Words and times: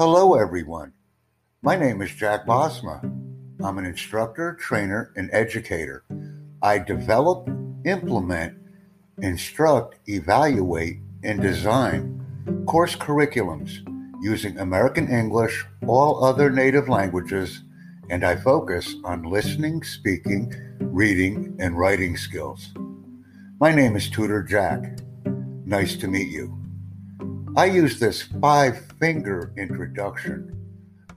Hello, 0.00 0.32
everyone. 0.32 0.94
My 1.60 1.76
name 1.76 2.00
is 2.00 2.10
Jack 2.10 2.46
Bosma. 2.46 3.04
I'm 3.62 3.76
an 3.76 3.84
instructor, 3.84 4.54
trainer, 4.58 5.12
and 5.14 5.28
educator. 5.30 6.04
I 6.62 6.78
develop, 6.78 7.46
implement, 7.84 8.56
instruct, 9.18 9.96
evaluate, 10.08 11.00
and 11.22 11.42
design 11.42 12.64
course 12.66 12.96
curriculums 12.96 13.86
using 14.22 14.58
American 14.58 15.06
English, 15.06 15.66
all 15.86 16.24
other 16.24 16.48
native 16.48 16.88
languages, 16.88 17.62
and 18.08 18.24
I 18.24 18.36
focus 18.36 18.96
on 19.04 19.24
listening, 19.24 19.82
speaking, 19.82 20.50
reading, 20.80 21.58
and 21.60 21.78
writing 21.78 22.16
skills. 22.16 22.72
My 23.60 23.74
name 23.74 23.96
is 23.96 24.08
Tutor 24.08 24.42
Jack. 24.42 24.98
Nice 25.66 25.94
to 25.96 26.08
meet 26.08 26.30
you. 26.30 26.59
I 27.60 27.66
use 27.66 28.00
this 28.00 28.22
five 28.22 28.86
finger 28.98 29.52
introduction 29.58 30.56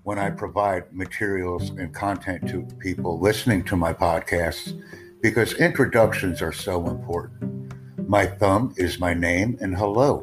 when 0.04 0.20
I 0.20 0.30
provide 0.30 0.92
materials 0.92 1.70
and 1.70 1.94
content 1.94 2.50
to 2.50 2.68
people 2.80 3.18
listening 3.18 3.64
to 3.64 3.78
my 3.78 3.94
podcasts 3.94 4.78
because 5.22 5.54
introductions 5.54 6.42
are 6.42 6.52
so 6.52 6.90
important. 6.90 7.72
My 8.10 8.26
thumb 8.26 8.74
is 8.76 9.00
my 9.00 9.14
name 9.14 9.58
and 9.62 9.74
hello. 9.74 10.22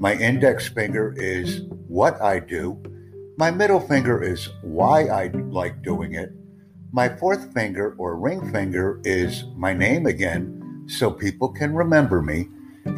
My 0.00 0.14
index 0.14 0.66
finger 0.66 1.14
is 1.16 1.60
what 1.86 2.20
I 2.20 2.40
do. 2.40 2.82
My 3.36 3.52
middle 3.52 3.78
finger 3.78 4.20
is 4.20 4.48
why 4.62 5.04
I 5.04 5.28
like 5.28 5.80
doing 5.80 6.14
it. 6.14 6.32
My 6.90 7.08
fourth 7.08 7.54
finger 7.54 7.94
or 7.98 8.16
ring 8.16 8.50
finger 8.50 9.00
is 9.04 9.44
my 9.54 9.72
name 9.72 10.06
again 10.06 10.86
so 10.88 11.08
people 11.08 11.50
can 11.50 11.72
remember 11.72 12.20
me. 12.20 12.48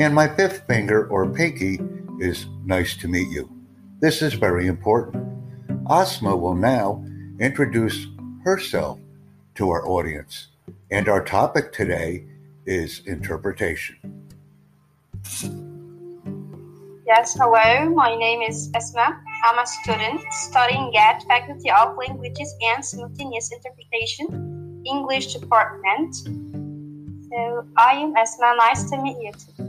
And 0.00 0.14
my 0.14 0.28
fifth 0.28 0.66
finger 0.66 1.08
or 1.08 1.30
pinky 1.30 1.78
is 2.20 2.46
nice 2.64 2.96
to 2.98 3.08
meet 3.08 3.28
you. 3.30 3.50
This 4.00 4.22
is 4.22 4.34
very 4.34 4.66
important. 4.66 5.26
Asma 5.90 6.36
will 6.36 6.54
now 6.54 7.04
introduce 7.40 8.06
herself 8.44 8.98
to 9.54 9.70
our 9.70 9.86
audience, 9.86 10.48
and 10.90 11.08
our 11.08 11.24
topic 11.24 11.72
today 11.72 12.24
is 12.66 13.02
interpretation. 13.06 13.96
Yes, 17.06 17.34
hello, 17.34 17.88
my 17.90 18.14
name 18.14 18.42
is 18.42 18.70
Esma. 18.72 19.18
I'm 19.44 19.58
a 19.58 19.66
student 19.66 20.20
studying 20.30 20.94
at 20.96 21.22
Faculty 21.24 21.70
of 21.70 21.96
Languages 21.96 22.54
and 22.62 22.84
Simultaneous 22.84 23.50
Interpretation, 23.50 24.82
English 24.84 25.34
Department. 25.34 26.14
So 26.14 27.66
I 27.76 27.92
am 27.92 28.14
Esma. 28.14 28.56
Nice 28.56 28.90
to 28.90 29.02
meet 29.02 29.16
you 29.22 29.32
too. 29.32 29.67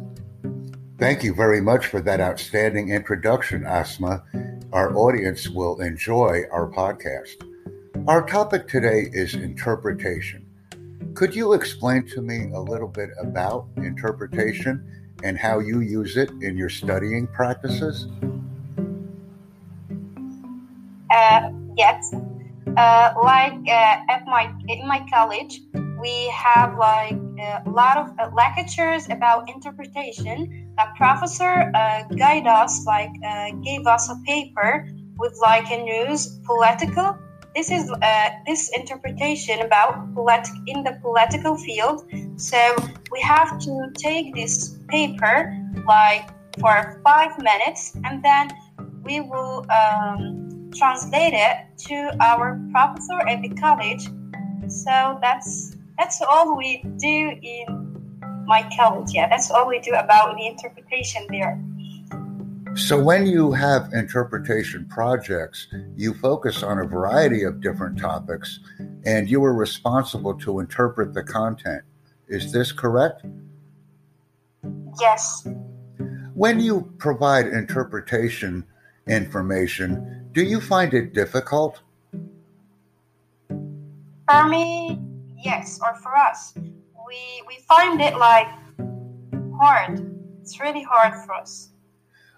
Thank 0.99 1.23
you 1.23 1.33
very 1.33 1.61
much 1.61 1.85
for 1.85 2.01
that 2.01 2.19
outstanding 2.19 2.89
introduction, 2.89 3.65
Asma. 3.65 4.21
Our 4.73 4.93
audience 4.97 5.47
will 5.47 5.79
enjoy 5.79 6.41
our 6.51 6.69
podcast. 6.69 7.41
Our 8.05 8.27
topic 8.27 8.67
today 8.67 9.09
is 9.13 9.33
interpretation. 9.33 10.45
Could 11.13 11.33
you 11.33 11.53
explain 11.53 12.05
to 12.07 12.21
me 12.21 12.51
a 12.53 12.59
little 12.59 12.89
bit 12.89 13.11
about 13.17 13.67
interpretation 13.77 14.83
and 15.23 15.37
how 15.37 15.59
you 15.59 15.79
use 15.79 16.17
it 16.17 16.31
in 16.41 16.57
your 16.57 16.69
studying 16.69 17.27
practices? 17.27 18.07
Uh, 21.09 21.49
yes. 21.77 22.13
Uh, 22.75 23.13
like 23.23 23.53
uh, 23.53 24.01
at 24.09 24.25
my 24.25 24.53
in 24.67 24.85
my 24.85 25.05
college, 25.09 25.61
we 26.01 26.27
have 26.27 26.77
like 26.77 27.13
a 27.39 27.63
lot 27.69 27.97
of 27.97 28.09
uh, 28.19 28.29
lectures 28.35 29.07
about 29.09 29.49
interpretation. 29.49 30.68
A 30.79 30.87
professor 30.95 31.71
uh, 31.75 32.03
guide 32.15 32.47
us, 32.47 32.85
like 32.85 33.11
uh, 33.25 33.51
gave 33.65 33.85
us 33.85 34.09
a 34.09 34.15
paper 34.25 34.87
with 35.17 35.37
like 35.41 35.69
a 35.69 35.83
news 35.83 36.39
political. 36.45 37.17
This 37.53 37.69
is 37.69 37.91
uh, 37.91 38.29
this 38.47 38.69
interpretation 38.69 39.59
about 39.59 40.15
polit- 40.15 40.47
in 40.67 40.83
the 40.83 40.97
political 41.01 41.57
field. 41.57 42.05
So 42.37 42.57
we 43.11 43.19
have 43.19 43.59
to 43.59 43.91
take 43.97 44.33
this 44.33 44.77
paper 44.87 45.53
like 45.85 46.29
for 46.61 47.01
five 47.03 47.37
minutes, 47.39 47.97
and 48.05 48.23
then 48.23 48.47
we 49.03 49.19
will 49.19 49.65
um, 49.69 50.71
translate 50.73 51.33
it 51.33 51.57
to 51.87 52.15
our 52.21 52.57
professor 52.71 53.19
at 53.27 53.41
the 53.41 53.49
college. 53.49 54.07
So 54.69 55.19
that's 55.21 55.75
that's 55.97 56.21
all 56.21 56.55
we 56.55 56.83
do 56.97 57.35
in 57.41 57.88
my 58.49 58.67
college. 58.75 59.13
Yeah, 59.13 59.29
that's 59.29 59.49
all 59.49 59.67
we 59.67 59.79
do 59.79 59.93
about 59.93 60.35
the 60.35 60.47
interpretation 60.47 61.25
there. 61.29 61.63
So, 62.75 63.01
when 63.01 63.25
you 63.25 63.51
have 63.51 63.93
interpretation 63.93 64.85
projects, 64.89 65.67
you 65.95 66.13
focus 66.13 66.61
on 66.63 66.79
a 66.79 66.85
variety 66.85 67.43
of 67.43 67.61
different 67.61 67.97
topics 67.97 68.59
and 69.05 69.29
you 69.29 69.43
are 69.43 69.53
responsible 69.53 70.33
to 70.39 70.59
interpret 70.59 71.13
the 71.13 71.23
content. 71.23 71.83
Is 72.27 72.51
this 72.51 72.71
correct? 72.71 73.23
Yes. 74.99 75.47
When 76.33 76.59
you 76.59 76.93
provide 76.97 77.47
interpretation 77.47 78.65
information, 79.07 80.29
do 80.31 80.43
you 80.43 80.61
find 80.61 80.93
it 80.93 81.13
difficult? 81.13 81.81
For 84.29 84.47
me, 84.47 85.01
yes, 85.43 85.79
or 85.81 85.95
for 85.95 86.15
us, 86.15 86.53
we 87.09 87.43
we 87.47 87.57
find 87.67 87.99
it 87.99 88.15
like 88.17 88.47
hard. 89.57 90.15
It's 90.41 90.59
really 90.59 90.83
hard 90.83 91.13
for 91.25 91.33
us. 91.33 91.71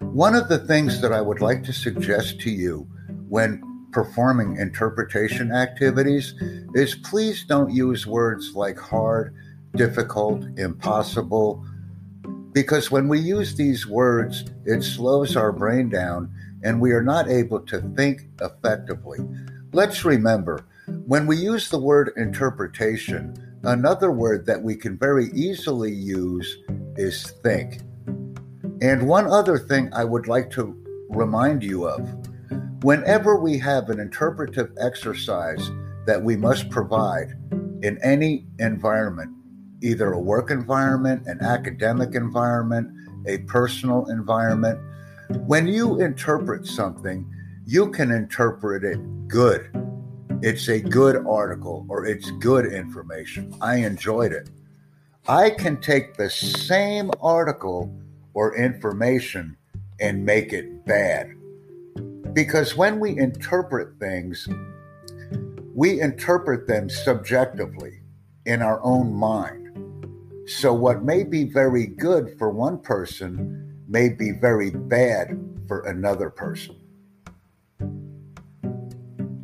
One 0.00 0.34
of 0.34 0.48
the 0.48 0.58
things 0.58 1.00
that 1.02 1.12
I 1.12 1.20
would 1.20 1.40
like 1.40 1.62
to 1.64 1.72
suggest 1.72 2.40
to 2.40 2.50
you 2.50 2.88
when 3.28 3.62
performing 3.92 4.56
interpretation 4.56 5.52
activities 5.52 6.34
is 6.74 6.94
please 6.94 7.44
don't 7.44 7.70
use 7.70 8.06
words 8.06 8.52
like 8.54 8.78
hard, 8.78 9.34
difficult, 9.76 10.44
impossible, 10.56 11.64
because 12.52 12.90
when 12.90 13.08
we 13.08 13.18
use 13.18 13.54
these 13.54 13.86
words, 13.86 14.44
it 14.64 14.82
slows 14.82 15.36
our 15.36 15.52
brain 15.52 15.90
down 15.90 16.32
and 16.64 16.80
we 16.80 16.92
are 16.92 17.02
not 17.02 17.28
able 17.28 17.60
to 17.60 17.80
think 17.94 18.22
effectively. 18.40 19.18
Let's 19.72 20.04
remember 20.04 20.64
when 21.06 21.26
we 21.26 21.36
use 21.36 21.68
the 21.68 21.78
word 21.78 22.12
interpretation, 22.16 23.51
another 23.64 24.10
word 24.10 24.46
that 24.46 24.62
we 24.62 24.74
can 24.74 24.98
very 24.98 25.30
easily 25.32 25.92
use 25.92 26.58
is 26.96 27.30
think. 27.42 27.80
And 28.80 29.06
one 29.06 29.26
other 29.26 29.58
thing 29.58 29.88
I 29.92 30.04
would 30.04 30.26
like 30.26 30.50
to 30.52 30.76
remind 31.10 31.62
you 31.62 31.86
of 31.86 32.08
whenever 32.82 33.38
we 33.38 33.58
have 33.58 33.90
an 33.90 34.00
interpretive 34.00 34.72
exercise 34.80 35.70
that 36.06 36.20
we 36.22 36.36
must 36.36 36.68
provide 36.70 37.34
in 37.82 37.98
any 38.02 38.46
environment, 38.58 39.30
either 39.82 40.12
a 40.12 40.20
work 40.20 40.50
environment, 40.50 41.26
an 41.26 41.40
academic 41.42 42.14
environment, 42.14 42.90
a 43.28 43.38
personal 43.38 44.10
environment, 44.10 44.80
when 45.46 45.68
you 45.68 46.00
interpret 46.00 46.66
something, 46.66 47.24
you 47.64 47.90
can 47.90 48.10
interpret 48.10 48.82
it 48.82 48.98
good 49.28 49.70
it's 50.42 50.68
a 50.68 50.80
good 50.80 51.24
article 51.24 51.86
or 51.88 52.04
it's 52.04 52.32
good 52.32 52.66
information. 52.66 53.54
I 53.60 53.76
enjoyed 53.76 54.32
it. 54.32 54.50
I 55.28 55.50
can 55.50 55.80
take 55.80 56.16
the 56.16 56.28
same 56.28 57.12
article 57.20 57.96
or 58.34 58.56
information 58.56 59.56
and 60.00 60.26
make 60.26 60.52
it 60.52 60.84
bad. 60.84 61.30
Because 62.32 62.76
when 62.76 62.98
we 62.98 63.16
interpret 63.16 64.00
things, 64.00 64.48
we 65.74 66.00
interpret 66.00 66.66
them 66.66 66.90
subjectively 66.90 68.00
in 68.44 68.62
our 68.62 68.82
own 68.82 69.14
mind. 69.14 69.68
So, 70.48 70.74
what 70.74 71.04
may 71.04 71.22
be 71.22 71.44
very 71.44 71.86
good 71.86 72.36
for 72.36 72.50
one 72.50 72.78
person 72.78 73.80
may 73.86 74.08
be 74.08 74.32
very 74.32 74.70
bad 74.70 75.38
for 75.68 75.82
another 75.86 76.30
person. 76.30 76.81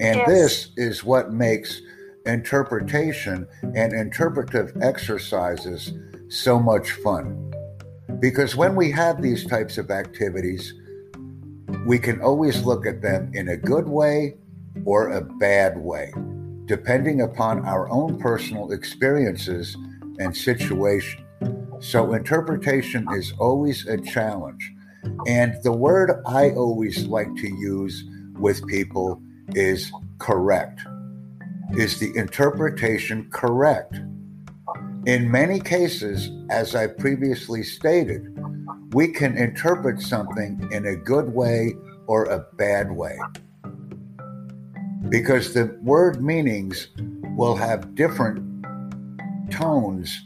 And 0.00 0.16
yes. 0.16 0.28
this 0.28 0.68
is 0.76 1.04
what 1.04 1.32
makes 1.32 1.80
interpretation 2.26 3.46
and 3.74 3.92
interpretive 3.92 4.72
exercises 4.80 5.92
so 6.28 6.58
much 6.58 6.92
fun. 6.92 7.52
Because 8.20 8.56
when 8.56 8.74
we 8.74 8.90
have 8.90 9.22
these 9.22 9.46
types 9.46 9.78
of 9.78 9.90
activities, 9.90 10.74
we 11.86 11.98
can 11.98 12.20
always 12.20 12.64
look 12.64 12.86
at 12.86 13.02
them 13.02 13.30
in 13.34 13.48
a 13.48 13.56
good 13.56 13.88
way 13.88 14.36
or 14.84 15.10
a 15.10 15.22
bad 15.22 15.78
way, 15.78 16.12
depending 16.66 17.22
upon 17.22 17.64
our 17.66 17.88
own 17.90 18.18
personal 18.18 18.72
experiences 18.72 19.76
and 20.18 20.36
situation. 20.36 21.24
So, 21.80 22.12
interpretation 22.12 23.06
is 23.14 23.32
always 23.38 23.86
a 23.86 23.98
challenge. 23.98 24.72
And 25.26 25.54
the 25.62 25.72
word 25.72 26.22
I 26.26 26.50
always 26.50 27.06
like 27.06 27.34
to 27.36 27.48
use 27.48 28.04
with 28.38 28.66
people 28.66 29.22
is 29.54 29.92
correct? 30.18 30.80
Is 31.72 31.98
the 31.98 32.14
interpretation 32.16 33.28
correct? 33.30 34.00
In 35.06 35.30
many 35.30 35.60
cases, 35.60 36.30
as 36.50 36.74
I 36.74 36.86
previously 36.86 37.62
stated, 37.62 38.34
we 38.92 39.08
can 39.08 39.36
interpret 39.36 40.00
something 40.00 40.68
in 40.72 40.86
a 40.86 40.96
good 40.96 41.32
way 41.32 41.74
or 42.06 42.24
a 42.24 42.46
bad 42.56 42.90
way. 42.90 43.18
Because 45.08 45.54
the 45.54 45.78
word 45.82 46.22
meanings 46.22 46.88
will 47.36 47.56
have 47.56 47.94
different 47.94 48.44
tones 49.50 50.24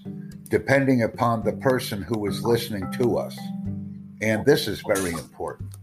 depending 0.49 1.03
upon 1.03 1.43
the 1.45 1.53
person 1.53 2.03
who 2.03 2.27
is 2.27 2.45
listening 2.45 2.91
to 2.93 3.17
us. 3.17 3.39
And 4.21 4.45
this 4.45 4.69
is 4.69 4.83
very 4.87 5.13
important. 5.13 5.75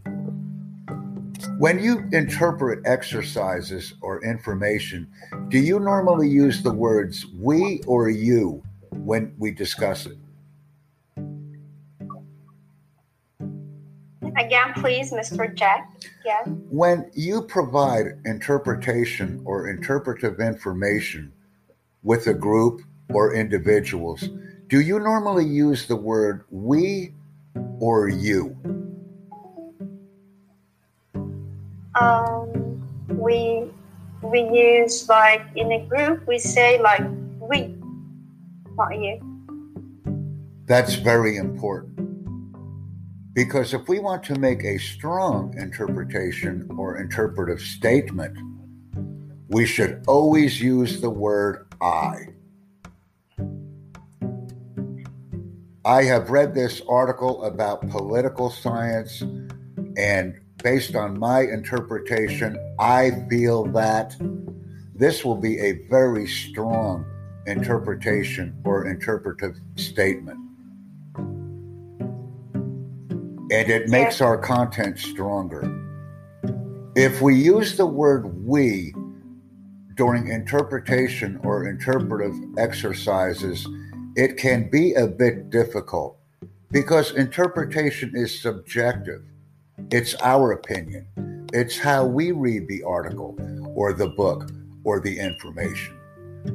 When 1.58 1.80
you 1.80 2.08
interpret 2.12 2.80
exercises 2.86 3.94
or 4.02 4.24
information, 4.24 5.08
do 5.48 5.58
you 5.58 5.80
normally 5.80 6.28
use 6.28 6.62
the 6.62 6.74
words 6.74 7.26
we 7.28 7.82
or 7.88 8.10
you 8.10 8.64
when 8.92 9.34
we 9.38 9.52
discuss 9.52 10.06
it? 10.06 10.18
Again, 14.38 14.74
please, 14.76 15.12
Mr. 15.12 15.54
Jack. 15.54 15.92
Yeah. 16.26 16.44
When 16.46 17.10
you 17.14 17.42
provide 17.42 18.20
interpretation 18.26 19.42
or 19.46 19.70
interpretive 19.70 20.40
information 20.40 21.32
with 22.04 22.28
a 22.28 22.34
group 22.34 22.82
or 23.10 23.34
individuals, 23.34 24.30
do 24.68 24.82
you 24.82 25.00
normally 25.00 25.46
use 25.46 25.88
the 25.88 25.96
word 25.96 26.44
we 26.50 27.14
or 27.80 28.08
you? 28.08 28.89
Um, 31.96 32.88
we 33.08 33.70
we 34.22 34.42
use 34.42 35.08
like 35.08 35.42
in 35.56 35.72
a 35.72 35.86
group 35.86 36.28
we 36.28 36.38
say 36.38 36.80
like 36.82 37.02
we, 37.40 37.76
not 38.76 38.98
you. 39.00 39.20
That's 40.66 40.96
very 40.96 41.38
important. 41.38 41.96
Because 43.34 43.74
if 43.74 43.88
we 43.88 44.00
want 44.00 44.24
to 44.24 44.38
make 44.38 44.64
a 44.64 44.78
strong 44.78 45.56
interpretation 45.58 46.70
or 46.78 46.98
interpretive 46.98 47.62
statement, 47.62 48.38
we 49.48 49.66
should 49.66 50.04
always 50.08 50.62
use 50.62 51.02
the 51.02 51.10
word 51.10 51.68
I. 51.82 52.28
I 55.86 56.04
have 56.04 56.30
read 56.30 56.54
this 56.54 56.82
article 56.88 57.44
about 57.46 57.90
political 57.90 58.52
science, 58.52 59.22
and 59.98 60.40
based 60.64 60.96
on 60.96 61.18
my 61.18 61.42
interpretation, 61.42 62.58
I 62.80 63.12
feel 63.30 63.66
that 63.68 64.16
this 64.96 65.24
will 65.24 65.36
be 65.36 65.60
a 65.60 65.88
very 65.90 66.28
strong 66.28 67.06
interpretation 67.48 68.56
or 68.66 68.88
interpretive 68.88 69.58
statement. 69.76 70.38
And 73.52 73.70
it 73.70 73.90
makes 73.90 74.22
our 74.22 74.38
content 74.38 75.00
stronger. 75.00 75.76
If 76.96 77.22
we 77.22 77.36
use 77.36 77.78
the 77.78 77.86
word 77.86 78.46
we 78.46 78.94
during 79.96 80.28
interpretation 80.28 81.40
or 81.44 81.68
interpretive 81.68 82.36
exercises, 82.58 83.68
it 84.16 84.38
can 84.38 84.70
be 84.70 84.94
a 84.94 85.08
bit 85.08 85.50
difficult 85.50 86.18
because 86.72 87.12
interpretation 87.16 88.12
is 88.16 88.40
subjective. 88.40 89.24
It's 89.92 90.16
our 90.22 90.52
opinion, 90.52 91.08
it's 91.54 91.78
how 91.78 92.06
we 92.06 92.32
read 92.32 92.68
the 92.68 92.84
article 92.84 93.38
or 93.76 93.94
the 93.94 94.10
book 94.10 94.52
or 94.84 95.00
the 95.00 95.18
information. 95.18 95.98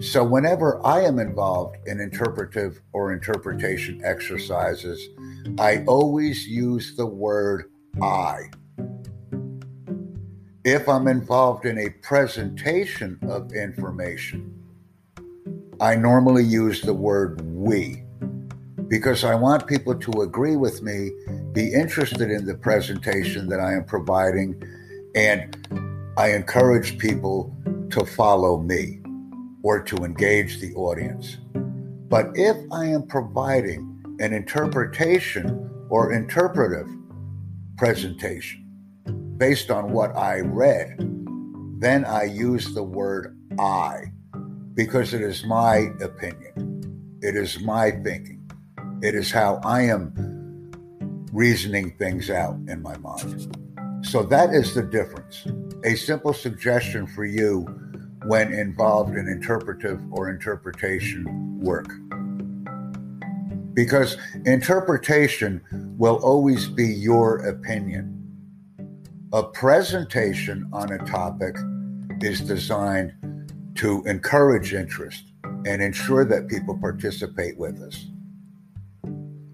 So, 0.00 0.24
whenever 0.24 0.84
I 0.86 1.02
am 1.02 1.18
involved 1.18 1.76
in 1.86 2.00
interpretive 2.00 2.80
or 2.92 3.12
interpretation 3.12 4.00
exercises, 4.04 5.08
I 5.58 5.84
always 5.86 6.46
use 6.46 6.96
the 6.96 7.06
word 7.06 7.70
I. 8.00 8.50
If 10.64 10.88
I'm 10.88 11.08
involved 11.08 11.66
in 11.66 11.78
a 11.78 11.90
presentation 11.90 13.18
of 13.22 13.52
information, 13.52 14.54
I 15.80 15.96
normally 15.96 16.44
use 16.44 16.80
the 16.80 16.94
word 16.94 17.40
we 17.42 18.03
because 18.94 19.24
I 19.24 19.34
want 19.34 19.66
people 19.66 19.96
to 19.96 20.22
agree 20.22 20.54
with 20.54 20.80
me, 20.80 21.10
be 21.50 21.72
interested 21.72 22.30
in 22.30 22.46
the 22.46 22.54
presentation 22.54 23.48
that 23.48 23.58
I 23.58 23.72
am 23.72 23.84
providing, 23.84 24.62
and 25.16 25.66
I 26.16 26.30
encourage 26.30 26.96
people 26.98 27.52
to 27.90 28.06
follow 28.06 28.62
me 28.62 29.00
or 29.64 29.82
to 29.82 29.96
engage 30.04 30.60
the 30.60 30.72
audience. 30.74 31.38
But 32.08 32.26
if 32.36 32.56
I 32.70 32.84
am 32.84 33.08
providing 33.08 34.00
an 34.20 34.32
interpretation 34.32 35.68
or 35.88 36.12
interpretive 36.12 36.86
presentation 37.76 38.64
based 39.38 39.72
on 39.72 39.90
what 39.90 40.16
I 40.16 40.38
read, 40.38 40.98
then 41.80 42.04
I 42.04 42.26
use 42.26 42.72
the 42.72 42.84
word 42.84 43.36
I 43.58 44.12
because 44.74 45.14
it 45.14 45.20
is 45.20 45.44
my 45.44 45.88
opinion. 46.00 47.18
It 47.22 47.34
is 47.34 47.58
my 47.58 47.90
thinking. 47.90 48.33
It 49.04 49.14
is 49.14 49.30
how 49.30 49.60
I 49.62 49.82
am 49.82 50.14
reasoning 51.30 51.90
things 51.98 52.30
out 52.30 52.54
in 52.68 52.80
my 52.80 52.96
mind. 52.96 53.54
So 54.00 54.22
that 54.22 54.54
is 54.54 54.74
the 54.74 54.82
difference. 54.82 55.46
A 55.84 55.94
simple 55.94 56.32
suggestion 56.32 57.06
for 57.06 57.26
you 57.26 57.66
when 58.24 58.54
involved 58.54 59.14
in 59.14 59.28
interpretive 59.28 60.00
or 60.10 60.30
interpretation 60.30 61.60
work. 61.60 61.92
Because 63.74 64.16
interpretation 64.46 65.60
will 65.98 66.16
always 66.24 66.66
be 66.66 66.86
your 66.86 67.46
opinion. 67.46 68.08
A 69.34 69.42
presentation 69.42 70.66
on 70.72 70.90
a 70.90 70.98
topic 71.04 71.54
is 72.22 72.40
designed 72.40 73.12
to 73.74 74.02
encourage 74.04 74.72
interest 74.72 75.24
and 75.66 75.82
ensure 75.82 76.24
that 76.24 76.48
people 76.48 76.78
participate 76.78 77.58
with 77.58 77.82
us. 77.82 78.06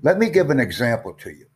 Let 0.02 0.18
me 0.18 0.30
give 0.30 0.48
an 0.48 0.60
example 0.60 1.12
to 1.12 1.30
you. 1.30 1.46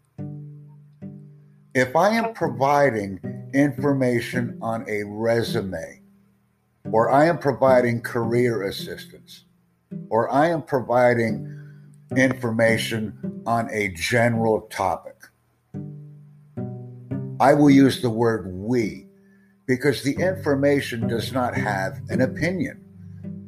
If 1.75 1.96
I 1.96 2.11
am 2.11 2.35
providing 2.35 3.19
information 3.55 4.58
on 4.61 4.85
a 4.87 5.02
resume, 5.05 6.02
or 6.93 7.11
I 7.11 7.25
am 7.25 7.38
providing 7.38 8.02
career 8.02 8.64
assistance, 8.64 9.46
or 10.11 10.31
I 10.31 10.49
am 10.49 10.61
providing 10.61 11.50
information 12.17 13.43
on 13.46 13.70
a 13.73 13.88
general 13.94 14.63
topic, 14.63 15.17
I 17.41 17.55
will 17.55 17.70
use 17.70 18.03
the 18.03 18.10
word 18.10 18.53
we 18.53 19.06
because 19.67 20.03
the 20.03 20.17
information 20.17 21.08
does 21.08 21.32
not 21.32 21.55
have 21.55 21.98
an 22.10 22.20
opinion. 22.20 22.84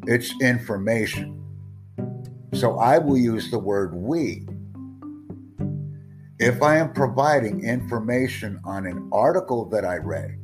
It's 0.07 0.33
information. 0.41 1.43
So 2.55 2.79
I 2.79 2.97
will 2.97 3.19
use 3.19 3.50
the 3.50 3.59
word 3.59 3.95
we. 3.95 4.47
If 6.38 6.62
I 6.62 6.76
am 6.76 6.93
providing 6.93 7.64
information 7.64 8.61
on 8.62 8.87
an 8.87 9.09
article 9.11 9.64
that 9.71 9.87
I 9.87 9.97
read 9.97 10.38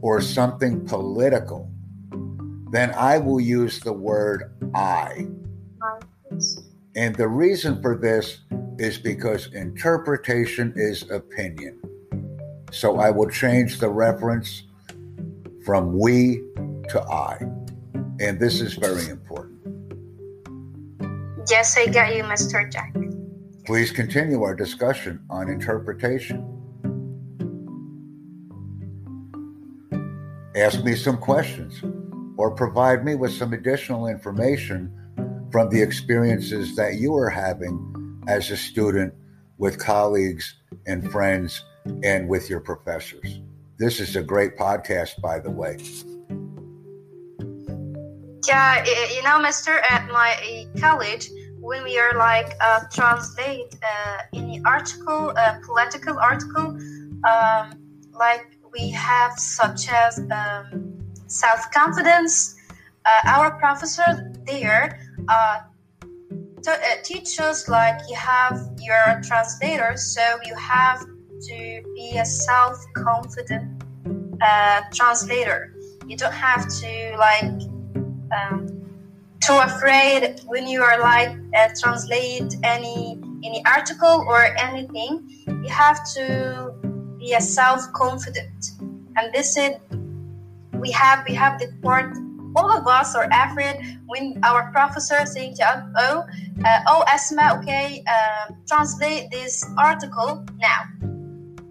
or 0.00 0.22
something 0.22 0.86
political, 0.86 1.70
then 2.70 2.94
I 2.94 3.18
will 3.18 3.40
use 3.40 3.78
the 3.78 3.92
word 3.92 4.54
I. 4.74 5.26
And 6.96 7.14
the 7.14 7.28
reason 7.28 7.82
for 7.82 7.98
this 7.98 8.40
is 8.78 8.96
because 8.96 9.52
interpretation 9.52 10.72
is 10.76 11.08
opinion. 11.10 11.78
So 12.70 12.98
I 12.98 13.10
will 13.10 13.28
change 13.28 13.80
the 13.80 13.90
reference 13.90 14.62
from 15.66 15.98
we 15.98 16.42
to 16.88 17.02
I. 17.02 17.36
And 18.18 18.40
this 18.40 18.62
is 18.62 18.74
very 18.74 19.08
important. 19.08 19.60
Yes, 21.50 21.76
I 21.76 21.86
got 21.86 22.16
you, 22.16 22.22
Mr. 22.22 22.72
Jack. 22.72 22.94
Please 23.64 23.92
continue 23.92 24.42
our 24.42 24.54
discussion 24.54 25.20
on 25.30 25.48
interpretation. 25.48 26.44
Ask 30.56 30.82
me 30.84 30.96
some 30.96 31.16
questions 31.16 31.80
or 32.36 32.50
provide 32.50 33.04
me 33.04 33.14
with 33.14 33.32
some 33.32 33.52
additional 33.52 34.08
information 34.08 34.92
from 35.52 35.70
the 35.70 35.80
experiences 35.80 36.74
that 36.76 36.96
you 36.96 37.14
are 37.14 37.30
having 37.30 38.20
as 38.26 38.50
a 38.50 38.56
student 38.56 39.14
with 39.58 39.78
colleagues 39.78 40.56
and 40.86 41.10
friends 41.12 41.64
and 42.02 42.28
with 42.28 42.50
your 42.50 42.60
professors. 42.60 43.40
This 43.78 44.00
is 44.00 44.16
a 44.16 44.22
great 44.22 44.56
podcast, 44.56 45.20
by 45.20 45.38
the 45.38 45.50
way. 45.50 45.78
Yeah, 48.46 48.84
you 49.14 49.22
know, 49.22 49.40
Mister, 49.40 49.78
at 49.88 50.10
my 50.10 50.34
uh, 50.34 50.80
college, 50.80 51.30
when 51.62 51.84
we 51.84 51.96
are 51.96 52.14
like 52.18 52.54
uh, 52.60 52.80
translate 52.92 53.76
uh, 53.82 54.18
any 54.34 54.60
article, 54.66 55.32
uh, 55.36 55.54
political 55.64 56.18
article, 56.18 56.76
um, 57.24 57.78
like 58.12 58.58
we 58.72 58.90
have 58.90 59.38
such 59.38 59.88
as 59.88 60.18
um, 60.32 60.98
self 61.28 61.70
confidence. 61.72 62.56
Uh, 63.04 63.30
our 63.30 63.58
professor 63.58 64.32
there 64.46 65.00
uh, 65.28 65.58
to, 66.62 66.70
uh, 66.70 66.78
teach 67.02 67.40
us 67.40 67.68
like 67.68 67.98
you 68.08 68.16
have 68.16 68.60
your 68.78 69.20
translator, 69.24 69.96
so 69.96 70.22
you 70.44 70.54
have 70.54 71.00
to 71.00 71.82
be 71.96 72.16
a 72.18 72.24
self-confident 72.24 73.82
uh, 74.40 74.82
translator. 74.92 75.74
You 76.06 76.16
don't 76.16 76.32
have 76.32 76.68
to 76.80 77.16
like 77.18 77.60
um, 78.36 78.61
too 79.42 79.58
afraid 79.58 80.40
when 80.46 80.66
you 80.66 80.82
are 80.82 81.00
like 81.00 81.36
uh, 81.56 81.68
translate 81.78 82.54
any 82.62 83.20
any 83.44 83.62
article 83.66 84.24
or 84.28 84.56
anything. 84.56 85.28
You 85.46 85.68
have 85.68 85.98
to 86.14 86.72
be 87.18 87.34
a 87.34 87.40
self-confident, 87.40 88.60
and 89.16 89.32
this 89.34 89.56
is 89.56 89.72
we 90.74 90.90
have 90.92 91.24
we 91.28 91.34
have 91.34 91.58
the 91.58 91.68
part 91.82 92.16
all 92.54 92.70
of 92.70 92.86
us 92.86 93.14
are 93.14 93.28
afraid 93.32 93.98
when 94.06 94.38
our 94.44 94.70
professor 94.72 95.24
saying 95.26 95.54
to 95.56 95.66
us, 95.66 95.82
"Oh, 95.98 96.24
uh, 96.64 96.80
oh, 96.86 97.04
Asma, 97.12 97.58
okay, 97.58 98.04
uh, 98.06 98.52
translate 98.66 99.30
this 99.30 99.64
article 99.78 100.44
now." 100.60 100.82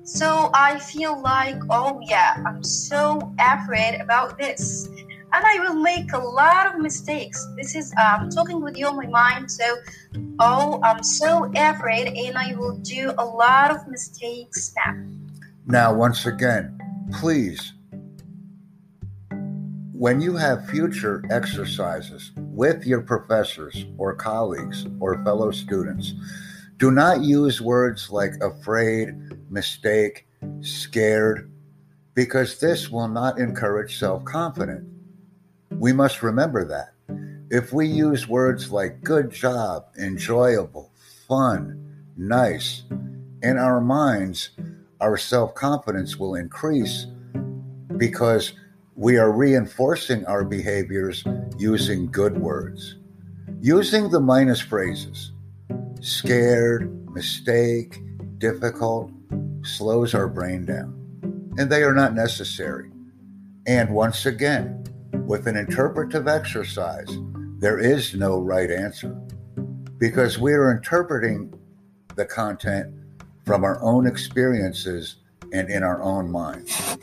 So 0.03 0.49
I 0.53 0.79
feel 0.79 1.21
like, 1.21 1.55
oh 1.69 2.01
yeah, 2.03 2.35
I'm 2.45 2.63
so 2.63 3.33
afraid 3.39 4.01
about 4.01 4.37
this, 4.37 4.89
and 5.33 5.45
I 5.45 5.59
will 5.59 5.75
make 5.75 6.11
a 6.13 6.17
lot 6.17 6.73
of 6.73 6.81
mistakes. 6.81 7.47
This 7.55 7.75
is 7.75 7.93
um, 8.03 8.29
talking 8.29 8.61
with 8.61 8.77
you 8.77 8.87
on 8.87 8.97
my 8.97 9.07
mind. 9.07 9.51
So, 9.51 9.75
oh, 10.39 10.79
I'm 10.83 11.03
so 11.03 11.51
afraid, 11.55 12.07
and 12.07 12.37
I 12.37 12.55
will 12.55 12.77
do 12.77 13.13
a 13.17 13.25
lot 13.25 13.71
of 13.71 13.87
mistakes 13.87 14.73
now. 14.75 15.05
Now, 15.65 15.93
once 15.93 16.25
again, 16.25 16.77
please 17.13 17.73
when 20.01 20.19
you 20.19 20.35
have 20.35 20.67
future 20.67 21.23
exercises 21.29 22.31
with 22.35 22.87
your 22.87 23.01
professors 23.01 23.85
or 23.99 24.15
colleagues 24.15 24.87
or 24.99 25.23
fellow 25.23 25.51
students, 25.51 26.15
do 26.77 26.89
not 26.89 27.21
use 27.21 27.61
words 27.61 28.09
like 28.09 28.31
afraid, 28.41 29.13
mistake, 29.51 30.25
scared, 30.61 31.51
because 32.15 32.59
this 32.59 32.89
will 32.89 33.09
not 33.09 33.37
encourage 33.37 33.99
self 33.99 34.25
confidence. 34.25 34.89
We 35.71 35.93
must 35.93 36.23
remember 36.23 36.65
that. 36.65 36.93
If 37.49 37.73
we 37.73 37.87
use 37.87 38.27
words 38.27 38.71
like 38.71 39.03
good 39.03 39.31
job, 39.31 39.87
enjoyable, 39.99 40.91
fun, 41.27 42.05
nice, 42.15 42.83
in 43.41 43.57
our 43.57 43.81
minds, 43.81 44.51
our 44.99 45.17
self 45.17 45.55
confidence 45.55 46.17
will 46.17 46.35
increase 46.35 47.07
because 47.97 48.53
we 48.95 49.17
are 49.17 49.31
reinforcing 49.31 50.25
our 50.25 50.43
behaviors 50.43 51.23
using 51.57 52.11
good 52.11 52.37
words. 52.37 52.97
Using 53.59 54.09
the 54.09 54.19
minus 54.19 54.59
phrases, 54.59 55.31
scared, 56.01 57.07
mistake, 57.13 58.01
difficult, 58.37 59.11
slows 59.63 60.13
our 60.13 60.27
brain 60.27 60.65
down. 60.65 60.97
And 61.57 61.69
they 61.69 61.83
are 61.83 61.93
not 61.93 62.13
necessary. 62.13 62.91
And 63.67 63.93
once 63.93 64.25
again, 64.25 64.83
with 65.31 65.47
an 65.47 65.55
interpretive 65.55 66.27
exercise, 66.27 67.07
there 67.57 67.79
is 67.79 68.13
no 68.13 68.37
right 68.37 68.69
answer 68.69 69.17
because 69.97 70.37
we 70.37 70.51
are 70.51 70.75
interpreting 70.75 71.53
the 72.17 72.25
content 72.25 72.93
from 73.45 73.63
our 73.63 73.81
own 73.81 74.05
experiences 74.05 75.15
and 75.53 75.69
in 75.69 75.83
our 75.83 76.03
own 76.03 76.29
minds 76.29 76.97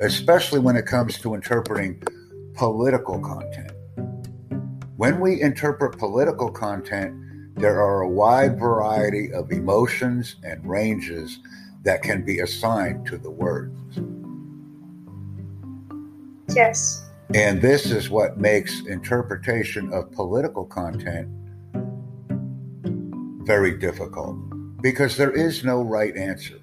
especially 0.00 0.58
when 0.58 0.76
it 0.76 0.84
comes 0.84 1.16
to 1.16 1.34
interpreting 1.34 2.02
political 2.54 3.18
content. 3.20 3.70
When 4.96 5.20
we 5.20 5.40
interpret 5.40 5.96
political 5.96 6.50
content, 6.50 7.14
there 7.54 7.80
are 7.80 8.02
a 8.02 8.08
wide 8.08 8.58
variety 8.58 9.32
of 9.32 9.50
emotions 9.50 10.36
and 10.42 10.68
ranges 10.68 11.38
that 11.84 12.02
can 12.02 12.22
be 12.22 12.40
assigned 12.40 13.06
to 13.06 13.16
the 13.16 13.30
words. 13.30 14.00
Yes. 16.54 17.04
And 17.34 17.62
this 17.62 17.86
is 17.86 18.10
what 18.10 18.38
makes 18.38 18.84
interpretation 18.86 19.92
of 19.92 20.10
political 20.12 20.64
content 20.64 21.28
very 23.44 23.76
difficult 23.76 24.36
because 24.82 25.16
there 25.16 25.32
is 25.32 25.64
no 25.64 25.82
right 25.82 26.16
answer. 26.16 26.60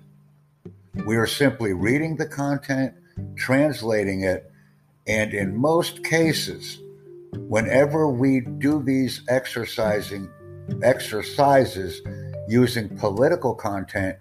We 1.06 1.18
are 1.18 1.28
simply 1.28 1.74
reading 1.74 2.16
the 2.16 2.28
content 2.28 2.94
translating 3.36 4.24
it. 4.24 4.52
And 5.08 5.34
in 5.34 5.58
most 5.58 6.04
cases, 6.04 6.80
whenever 7.34 8.08
we 8.08 8.42
do 8.42 8.84
these 8.84 9.22
exercising 9.28 10.30
exercises 10.84 12.02
using 12.48 12.96
political 12.98 13.56
content, 13.56 14.18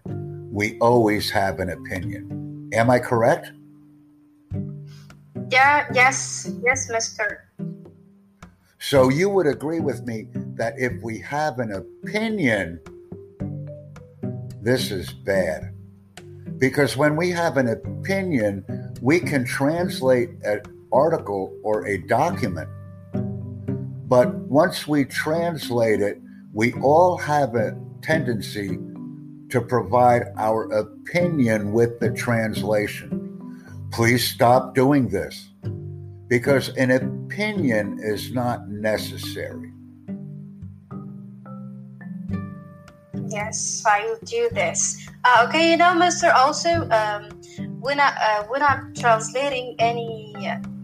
we 0.51 0.79
always 0.79 1.31
have 1.31 1.61
an 1.61 1.71
opinion. 1.71 2.71
Am 2.73 2.91
I 2.91 2.99
correct? 2.99 3.51
Yeah, 5.51 5.87
yes, 5.93 6.51
yes, 6.63 6.91
mister. 6.91 7.49
So 8.79 9.09
you 9.09 9.29
would 9.31 9.47
agree 9.47 9.81
with 9.81 10.07
me 10.07 10.29
that 10.55 10.75
if 10.79 11.03
we 11.03 11.19
have 11.21 11.59
an 11.59 11.73
opinion, 11.73 12.81
this 14.63 14.91
is 14.91 15.13
bad. 15.13 15.75
Because 16.59 16.97
when 16.97 17.17
we 17.17 17.31
have 17.31 17.57
an 17.57 17.69
opinion, 17.69 18.65
we 19.01 19.21
can 19.21 19.45
translate 19.45 20.31
an 20.45 20.63
article 20.93 21.57
or 21.63 21.87
a 21.87 21.99
document. 22.07 22.69
But 24.09 24.35
once 24.35 24.87
we 24.87 25.05
translate 25.05 26.01
it, 26.01 26.21
we 26.53 26.73
all 26.75 27.17
have 27.19 27.55
a 27.55 27.79
tendency 28.03 28.79
to 29.51 29.61
provide 29.61 30.25
our 30.37 30.65
opinion 30.73 31.73
with 31.73 32.01
the 32.01 32.11
translation. 32.11 33.28
Please 33.91 34.29
stop 34.29 34.75
doing 34.75 35.09
this 35.09 35.49
because 36.29 36.69
an 36.77 36.91
opinion 36.91 37.99
is 38.03 38.33
not 38.33 38.69
necessary. 38.69 39.73
Yes, 43.31 43.83
I 43.87 44.07
will 44.07 44.19
do 44.25 44.49
this. 44.53 45.09
Uh, 45.25 45.47
okay, 45.49 45.71
you 45.71 45.77
know, 45.77 45.95
Mister. 45.95 46.31
Also, 46.33 46.89
um, 46.91 47.29
when 47.81 48.01
I 48.01 48.09
uh, 48.09 48.45
when 48.45 48.63
I'm 48.63 48.95
translating 48.95 49.75
any 49.79 50.35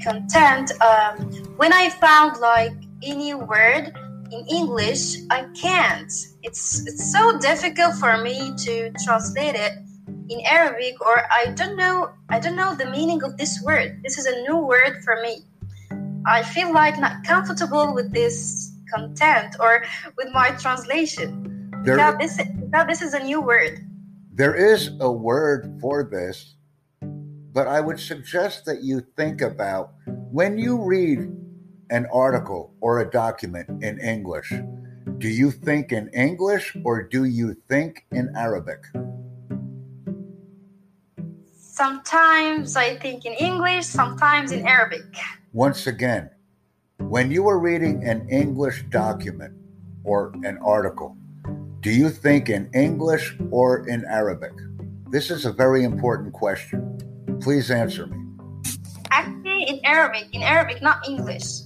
content, 0.03 0.73
um, 0.83 1.31
when 1.57 1.73
I 1.73 1.89
found 1.91 2.41
like 2.41 2.73
any 3.03 3.35
word 3.35 3.93
in 4.31 4.47
English, 4.49 5.17
I 5.31 5.47
can't. 5.61 6.13
It's 6.43 6.87
it's 6.87 7.13
so 7.13 7.39
difficult 7.39 7.95
for 7.97 8.19
me 8.19 8.55
to 8.65 8.91
translate 9.05 9.55
it 9.55 9.84
in 10.29 10.41
Arabic, 10.47 10.95
or 11.01 11.27
I 11.31 11.53
don't 11.55 11.77
know 11.77 12.11
I 12.29 12.39
don't 12.39 12.57
know 12.57 12.75
the 12.75 12.91
meaning 12.91 13.23
of 13.23 13.37
this 13.37 13.63
word. 13.63 14.01
This 14.03 14.19
is 14.19 14.27
a 14.27 14.43
new 14.43 14.59
word 14.59 15.03
for 15.05 15.21
me. 15.23 15.43
I 16.27 16.43
feel 16.43 16.73
like 16.73 16.99
not 16.99 17.25
comfortable 17.25 17.95
with 17.95 18.13
this 18.13 18.73
content 18.93 19.57
or 19.61 19.85
with 20.17 20.29
my 20.33 20.51
translation. 20.53 21.71
There, 21.83 21.97
because 21.97 22.17
this 22.19 22.47
because 22.61 22.87
this 22.87 23.03
is 23.03 23.15
a 23.15 23.23
new 23.23 23.41
word. 23.41 23.81
There 24.33 24.55
is 24.55 24.91
a 25.01 25.11
word 25.11 25.79
for 25.81 26.03
this 26.03 26.55
but 27.55 27.69
I 27.69 27.81
would 27.81 28.01
suggest 28.01 28.65
that 28.67 28.83
you 28.83 29.01
think 29.17 29.41
about 29.41 29.93
when 30.05 30.59
you 30.59 30.83
read 30.83 31.21
an 31.91 32.07
article 32.13 32.75
or 32.81 32.99
a 32.99 33.09
document 33.09 33.69
in 33.81 34.01
English, 34.01 34.53
do 35.19 35.29
you 35.29 35.53
think 35.53 35.93
in 35.93 36.09
English 36.09 36.77
or 36.85 37.05
do 37.05 37.25
you 37.25 37.55
think 37.69 38.07
in 38.11 38.35
Arabic? 38.37 38.81
Sometimes 41.75 42.77
I 42.77 42.95
think 42.99 43.25
in 43.25 43.33
English, 43.33 43.87
sometimes 43.87 44.53
in 44.53 44.65
Arabic. 44.65 45.03
Once 45.53 45.89
again, 45.89 46.31
when 46.99 47.33
you 47.33 47.49
are 47.49 47.59
reading 47.59 48.05
an 48.05 48.29
English 48.29 48.85
document 48.91 49.53
or 50.05 50.33
an 50.45 50.57
article, 50.59 51.17
do 51.81 51.91
you 51.91 52.11
think 52.11 52.49
in 52.49 52.71
English 52.75 53.37
or 53.51 53.89
in 53.89 54.05
Arabic? 54.05 54.53
This 55.11 55.33
is 55.33 55.47
a 55.47 55.53
very 55.53 55.83
important 55.83 56.33
question. 56.33 56.97
Please 57.43 57.73
answer 57.73 58.07
me. 58.07 58.19
Actually, 59.11 59.65
in 59.65 59.81
Arabic, 59.83 60.29
in 60.33 60.43
Arabic, 60.43 60.81
not 60.81 61.05
English. 61.09 61.63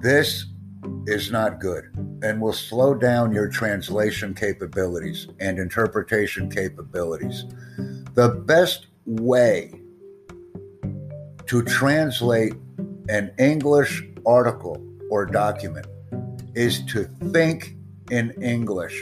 This 0.00 0.46
is 1.06 1.30
not 1.30 1.60
good 1.60 1.84
and 2.24 2.40
will 2.40 2.52
slow 2.52 2.94
down 2.94 3.30
your 3.30 3.48
translation 3.48 4.34
capabilities 4.34 5.28
and 5.38 5.60
interpretation 5.60 6.50
capabilities. 6.50 7.44
The 8.14 8.28
best 8.46 8.88
way 9.06 9.72
to 11.46 11.62
translate 11.62 12.54
an 13.08 13.32
English 13.38 14.04
article 14.26 14.82
or 15.10 15.26
document 15.26 15.86
is 16.54 16.84
to 16.86 17.04
think 17.32 17.76
in 18.10 18.30
English. 18.42 19.00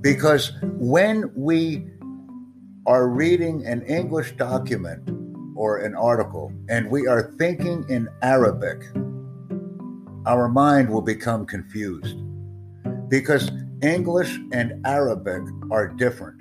Because 0.00 0.52
when 0.62 1.32
we 1.34 1.86
are 2.86 3.08
reading 3.08 3.64
an 3.66 3.82
English 3.82 4.36
document 4.36 5.08
or 5.56 5.78
an 5.78 5.94
article 5.94 6.52
and 6.68 6.90
we 6.90 7.06
are 7.06 7.32
thinking 7.38 7.84
in 7.88 8.08
Arabic, 8.22 8.82
our 10.26 10.48
mind 10.48 10.88
will 10.88 11.02
become 11.02 11.46
confused. 11.46 12.16
Because 13.08 13.50
English 13.82 14.38
and 14.52 14.84
Arabic 14.84 15.42
are 15.70 15.88
different, 15.88 16.40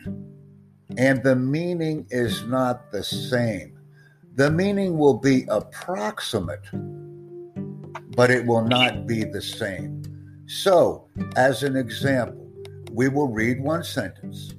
and 0.98 1.24
the 1.24 1.36
meaning 1.36 2.06
is 2.10 2.44
not 2.44 2.92
the 2.92 3.04
same. 3.04 3.78
The 4.36 4.52
meaning 4.52 4.98
will 4.98 5.18
be 5.18 5.46
approximate, 5.50 6.66
but 8.16 8.30
it 8.32 8.46
will 8.46 8.66
not 8.66 9.08
be 9.08 9.24
the 9.24 9.42
same. 9.42 10.04
So, 10.48 11.08
as 11.36 11.64
an 11.64 11.76
example, 11.76 12.46
we 12.92 13.10
will 13.10 13.28
read 13.28 13.62
one 13.62 13.84
sentence, 13.84 14.54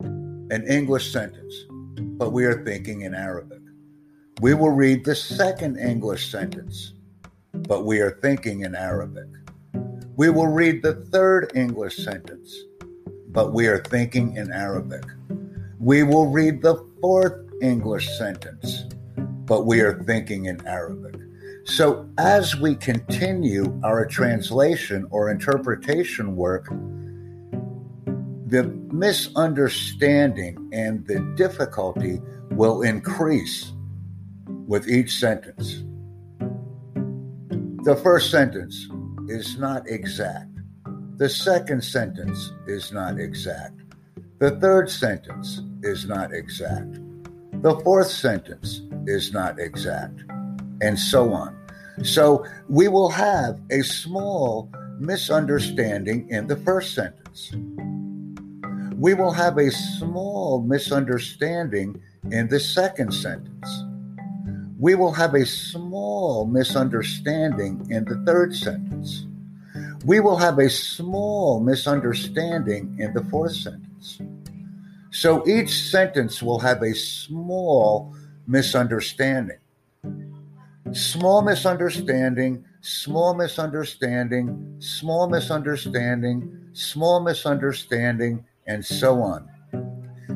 an 0.00 0.64
English 0.68 1.12
sentence, 1.12 1.54
but 2.18 2.32
we 2.32 2.44
are 2.44 2.64
thinking 2.64 3.02
in 3.02 3.14
Arabic. 3.14 3.60
We 4.40 4.54
will 4.54 4.70
read 4.70 5.04
the 5.04 5.14
second 5.14 5.78
English 5.78 6.30
sentence, 6.30 6.92
but 7.52 7.84
we 7.84 8.00
are 8.00 8.18
thinking 8.22 8.60
in 8.60 8.74
Arabic. 8.74 9.28
We 10.16 10.30
will 10.30 10.46
read 10.46 10.82
the 10.82 10.94
third 10.94 11.52
English 11.54 11.96
sentence, 11.96 12.54
but 13.28 13.52
we 13.52 13.66
are 13.66 13.82
thinking 13.82 14.36
in 14.36 14.52
Arabic. 14.52 15.04
We 15.78 16.02
will 16.02 16.26
read 16.26 16.62
the 16.62 16.82
fourth 17.00 17.34
English 17.60 18.08
sentence, 18.16 18.84
but 19.16 19.66
we 19.66 19.80
are 19.80 20.02
thinking 20.04 20.46
in 20.46 20.66
Arabic. 20.66 21.14
So, 21.64 22.08
as 22.16 22.56
we 22.56 22.76
continue 22.76 23.78
our 23.84 24.06
translation 24.06 25.06
or 25.10 25.30
interpretation 25.30 26.36
work, 26.36 26.66
the 28.46 28.72
misunderstanding 28.92 30.70
and 30.72 31.04
the 31.06 31.20
difficulty 31.36 32.22
will 32.52 32.82
increase 32.82 33.72
with 34.66 34.88
each 34.88 35.12
sentence. 35.18 35.82
The 37.84 37.96
first 38.02 38.30
sentence 38.30 38.88
is 39.28 39.58
not 39.58 39.88
exact. 39.88 40.50
The 41.16 41.28
second 41.28 41.82
sentence 41.82 42.52
is 42.66 42.92
not 42.92 43.18
exact. 43.18 43.85
The 44.38 44.50
third 44.60 44.90
sentence 44.90 45.62
is 45.82 46.06
not 46.06 46.34
exact. 46.34 47.00
The 47.62 47.80
fourth 47.82 48.08
sentence 48.08 48.82
is 49.06 49.32
not 49.32 49.58
exact. 49.58 50.24
And 50.82 50.98
so 50.98 51.32
on. 51.32 51.56
So 52.02 52.44
we 52.68 52.88
will 52.88 53.08
have 53.08 53.58
a 53.70 53.80
small 53.80 54.70
misunderstanding 54.98 56.28
in 56.28 56.48
the 56.48 56.56
first 56.56 56.94
sentence. 56.94 57.50
We 58.94 59.14
will 59.14 59.32
have 59.32 59.56
a 59.56 59.70
small 59.70 60.60
misunderstanding 60.60 61.98
in 62.30 62.48
the 62.48 62.60
second 62.60 63.14
sentence. 63.14 63.84
We 64.78 64.96
will 64.96 65.12
have 65.12 65.32
a 65.32 65.46
small 65.46 66.44
misunderstanding 66.44 67.86
in 67.88 68.04
the 68.04 68.22
third 68.26 68.54
sentence 68.54 69.26
we 70.06 70.20
will 70.20 70.36
have 70.36 70.60
a 70.60 70.70
small 70.70 71.58
misunderstanding 71.58 72.96
in 73.00 73.12
the 73.12 73.24
fourth 73.24 73.56
sentence. 73.56 73.95
So 75.10 75.46
each 75.48 75.70
sentence 75.70 76.42
will 76.42 76.58
have 76.60 76.82
a 76.82 76.94
small 76.94 78.14
misunderstanding. 78.46 79.58
Small 80.92 81.42
misunderstanding, 81.42 82.64
small 82.80 83.34
misunderstanding, 83.34 84.76
small 84.78 85.28
misunderstanding, 85.28 86.70
small 86.74 87.20
misunderstanding, 87.20 88.44
and 88.66 88.84
so 88.84 89.20
on. 89.22 89.48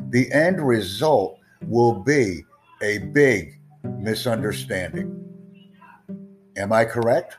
The 0.09 0.31
end 0.33 0.65
result 0.65 1.39
will 1.61 1.93
be 1.93 2.43
a 2.81 2.97
big 2.97 3.59
misunderstanding. 3.83 5.17
Am 6.57 6.73
I 6.73 6.83
correct? 6.85 7.37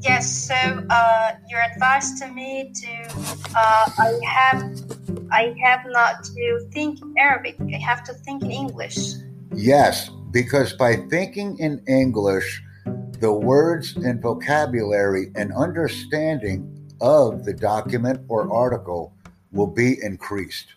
Yes. 0.00 0.48
So 0.48 0.54
uh, 0.90 1.32
your 1.48 1.60
advice 1.62 2.18
to 2.20 2.28
me 2.28 2.72
to 2.74 2.92
uh, 3.56 3.90
I 3.98 4.18
have 4.24 4.62
I 5.30 5.54
have 5.62 5.80
not 5.86 6.24
to 6.24 6.68
think 6.72 6.98
Arabic. 7.18 7.56
I 7.60 7.78
have 7.78 8.04
to 8.04 8.12
think 8.12 8.42
in 8.42 8.50
English. 8.50 8.98
Yes, 9.54 10.10
because 10.30 10.72
by 10.74 10.96
thinking 11.08 11.58
in 11.58 11.82
English, 11.88 12.62
the 13.20 13.32
words 13.32 13.96
and 13.96 14.20
vocabulary 14.20 15.32
and 15.34 15.52
understanding 15.52 16.72
of 17.00 17.44
the 17.44 17.52
document 17.52 18.20
or 18.28 18.52
article 18.52 19.14
will 19.52 19.66
be 19.66 19.98
increased. 20.02 20.74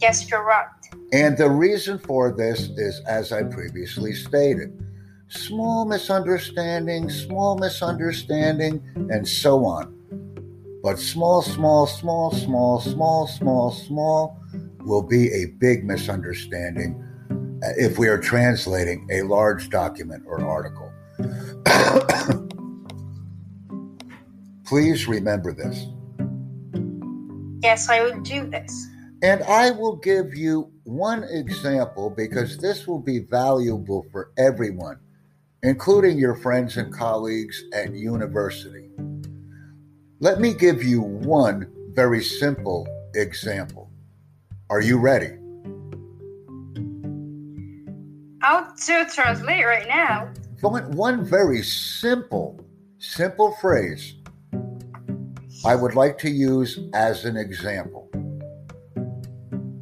Yes, 0.00 0.30
you're 0.30 0.44
right. 0.44 0.66
And 1.12 1.36
the 1.36 1.50
reason 1.50 1.98
for 1.98 2.30
this 2.30 2.68
is, 2.76 3.00
as 3.06 3.32
I 3.32 3.42
previously 3.42 4.12
stated, 4.12 4.72
small 5.28 5.84
misunderstanding, 5.84 7.10
small 7.10 7.56
misunderstanding, 7.58 8.82
and 9.10 9.26
so 9.26 9.64
on. 9.64 9.94
But 10.82 10.98
small, 10.98 11.42
small, 11.42 11.86
small, 11.86 12.30
small, 12.30 12.80
small, 12.80 13.26
small, 13.26 13.70
small 13.70 14.40
will 14.80 15.02
be 15.02 15.28
a 15.28 15.46
big 15.58 15.84
misunderstanding 15.84 17.04
uh, 17.30 17.68
if 17.76 17.98
we 17.98 18.08
are 18.08 18.18
translating 18.18 19.06
a 19.10 19.22
large 19.22 19.68
document 19.70 20.24
or 20.26 20.44
article. 20.44 20.90
Please 24.64 25.08
remember 25.08 25.52
this. 25.52 25.86
Yes, 27.62 27.88
I 27.88 28.02
will 28.02 28.20
do 28.20 28.48
this. 28.48 28.86
And 29.22 29.42
I 29.42 29.72
will 29.72 29.96
give 29.96 30.34
you 30.36 30.70
one 30.84 31.24
example 31.24 32.08
because 32.08 32.56
this 32.58 32.86
will 32.86 33.00
be 33.00 33.18
valuable 33.18 34.06
for 34.12 34.30
everyone 34.38 35.00
including 35.62 36.18
your 36.18 36.34
friends 36.34 36.76
and 36.76 36.88
mm-hmm. 36.88 36.98
colleagues 36.98 37.64
at 37.72 37.92
university. 37.92 38.90
Let 40.20 40.40
me 40.40 40.52
give 40.52 40.82
you 40.82 41.00
one 41.00 41.70
very 41.92 42.22
simple 42.22 42.86
example. 43.14 43.90
Are 44.70 44.80
you 44.80 44.98
ready? 44.98 45.36
I'll 48.42 48.72
to 48.72 49.06
translate 49.12 49.64
right 49.64 49.88
now. 49.88 50.32
One, 50.60 50.90
one 50.92 51.24
very 51.24 51.62
simple, 51.62 52.60
simple 52.98 53.52
phrase 53.60 54.14
I 55.64 55.74
would 55.74 55.94
like 55.94 56.18
to 56.18 56.30
use 56.30 56.78
as 56.94 57.24
an 57.24 57.36
example. 57.36 58.08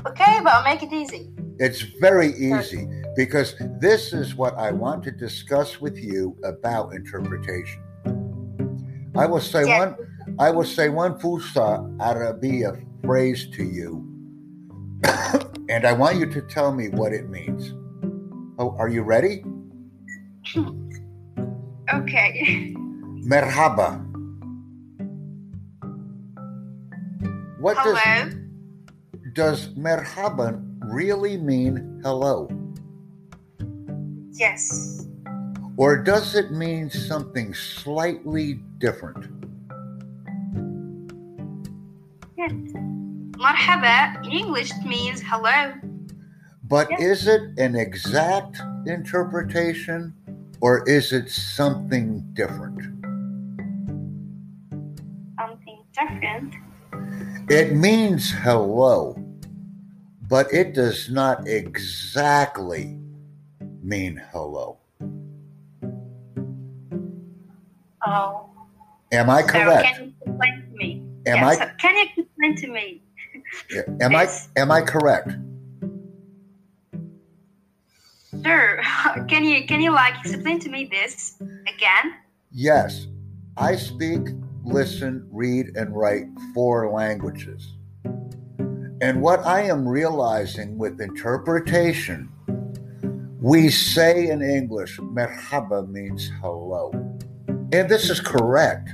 Okay, 0.07 0.41
but 0.43 0.53
I'll 0.53 0.65
make 0.65 0.83
it 0.83 0.93
easy. 0.93 1.33
It's 1.59 1.83
very 1.83 2.33
easy 2.33 2.89
because 3.17 3.57
this 3.81 4.13
is 4.13 4.35
what 4.35 4.55
I 4.59 4.71
want 4.71 5.03
to 5.05 5.11
discuss 5.11 5.81
with 5.81 5.97
you 5.97 6.37
about 6.45 6.93
interpretation. 6.93 7.83
I 9.17 9.25
will 9.25 9.41
say 9.41 9.67
yeah. 9.67 9.79
one 9.79 9.97
I 10.39 10.51
will 10.51 10.65
say 10.65 10.91
one 10.91 11.19
Fusha 11.19 11.97
Arabia 11.99 12.77
phrase 13.03 13.49
to 13.55 13.65
you, 13.65 14.05
and 15.71 15.87
I 15.87 15.93
want 15.93 16.19
you 16.19 16.27
to 16.27 16.43
tell 16.43 16.73
me 16.73 16.89
what 16.91 17.13
it 17.13 17.31
means. 17.31 17.73
Oh, 18.59 18.77
are 18.79 18.89
you 18.89 19.03
ready? 19.03 19.43
okay. 21.95 22.75
Merhaba. 23.25 24.05
What 27.59 27.79
hello? 27.79 27.95
does 27.95 28.35
does 29.33 29.69
merhaba 29.75 30.63
really 30.93 31.39
mean 31.39 32.01
hello? 32.05 32.49
Yes. 34.37 35.07
Or 35.79 35.96
does 35.96 36.35
it 36.35 36.51
mean 36.51 36.90
something 36.90 37.55
slightly 37.55 38.61
different? 38.79 39.27
Yes. 42.37 42.53
Marhaba 43.40 44.25
in 44.25 44.33
English 44.33 44.72
means 44.85 45.22
hello. 45.25 45.72
But 46.64 46.88
yes. 46.90 47.01
is 47.01 47.27
it 47.29 47.59
an 47.59 47.77
exact 47.77 48.61
interpretation 48.87 50.12
or 50.61 50.87
is 50.88 51.12
it 51.12 51.31
something 51.31 52.20
different? 52.35 52.83
Something 55.38 55.85
different. 55.92 56.55
It 57.49 57.77
means 57.77 58.31
hello, 58.31 59.16
but 60.29 60.53
it 60.53 60.75
does 60.75 61.09
not 61.09 61.46
exactly 61.46 62.99
mean 63.87 64.20
hello. 64.33 64.79
Oh. 68.05 68.51
Am 69.12 69.31
I 69.31 69.42
correct? 69.42 69.87
So 69.87 69.94
can 69.94 70.05
you 70.05 70.12
explain 70.27 70.62
to 70.62 70.77
me? 70.77 71.03
Am 71.27 71.37
yes. 71.37 71.61
I? 71.61 71.66
Can 71.79 71.96
you 71.96 72.07
explain 72.16 72.57
to 72.57 72.68
me? 72.68 73.03
Am 74.01 74.12
yes. 74.12 74.49
I? 74.57 74.61
Am 74.61 74.70
I 74.72 74.81
correct? 74.81 75.31
Sure. 78.44 78.83
Can 79.29 79.44
you 79.44 79.66
can 79.66 79.81
you 79.81 79.92
like 79.92 80.14
explain 80.25 80.61
to 80.61 80.68
me 80.68 80.85
this 80.85 81.37
again? 81.40 82.14
Yes. 82.53 83.07
I 83.57 83.75
speak, 83.75 84.20
listen, 84.62 85.27
read, 85.33 85.75
and 85.75 85.96
write 85.96 86.27
four 86.53 86.92
languages. 86.92 87.72
And 89.01 89.22
what 89.22 89.44
I 89.46 89.62
am 89.62 89.88
realizing 89.88 90.77
with 90.77 91.01
interpretation 91.01 92.29
we 93.40 93.68
say 93.70 94.29
in 94.29 94.42
English, 94.42 94.99
merhaba 94.99 95.88
means 95.88 96.31
hello. 96.40 96.90
And 97.72 97.88
this 97.88 98.11
is 98.11 98.20
correct. 98.20 98.90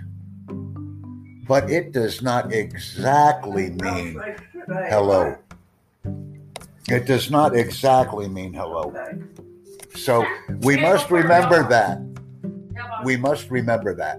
but 1.47 1.71
it 1.71 1.93
does 1.93 2.23
not 2.23 2.53
exactly 2.53 3.71
mean 3.71 4.21
hello. 4.89 5.37
It 6.89 7.07
does 7.07 7.31
not 7.31 7.55
exactly 7.55 8.29
mean 8.29 8.55
hello. 8.55 8.95
So 9.95 10.25
we 10.61 10.81
must 10.81 11.11
remember 11.11 11.69
that. 11.69 11.99
We 13.05 13.17
must 13.17 13.51
remember 13.51 13.95
that. 13.95 14.19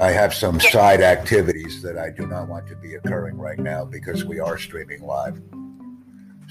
I 0.00 0.10
have 0.10 0.34
some 0.34 0.58
side 0.58 1.00
activities 1.00 1.82
that 1.82 1.96
I 1.96 2.10
do 2.10 2.26
not 2.26 2.48
want 2.48 2.66
to 2.68 2.76
be 2.76 2.96
occurring 2.96 3.38
right 3.38 3.58
now 3.58 3.84
because 3.84 4.24
we 4.24 4.40
are 4.40 4.58
streaming 4.58 5.02
live. 5.02 5.40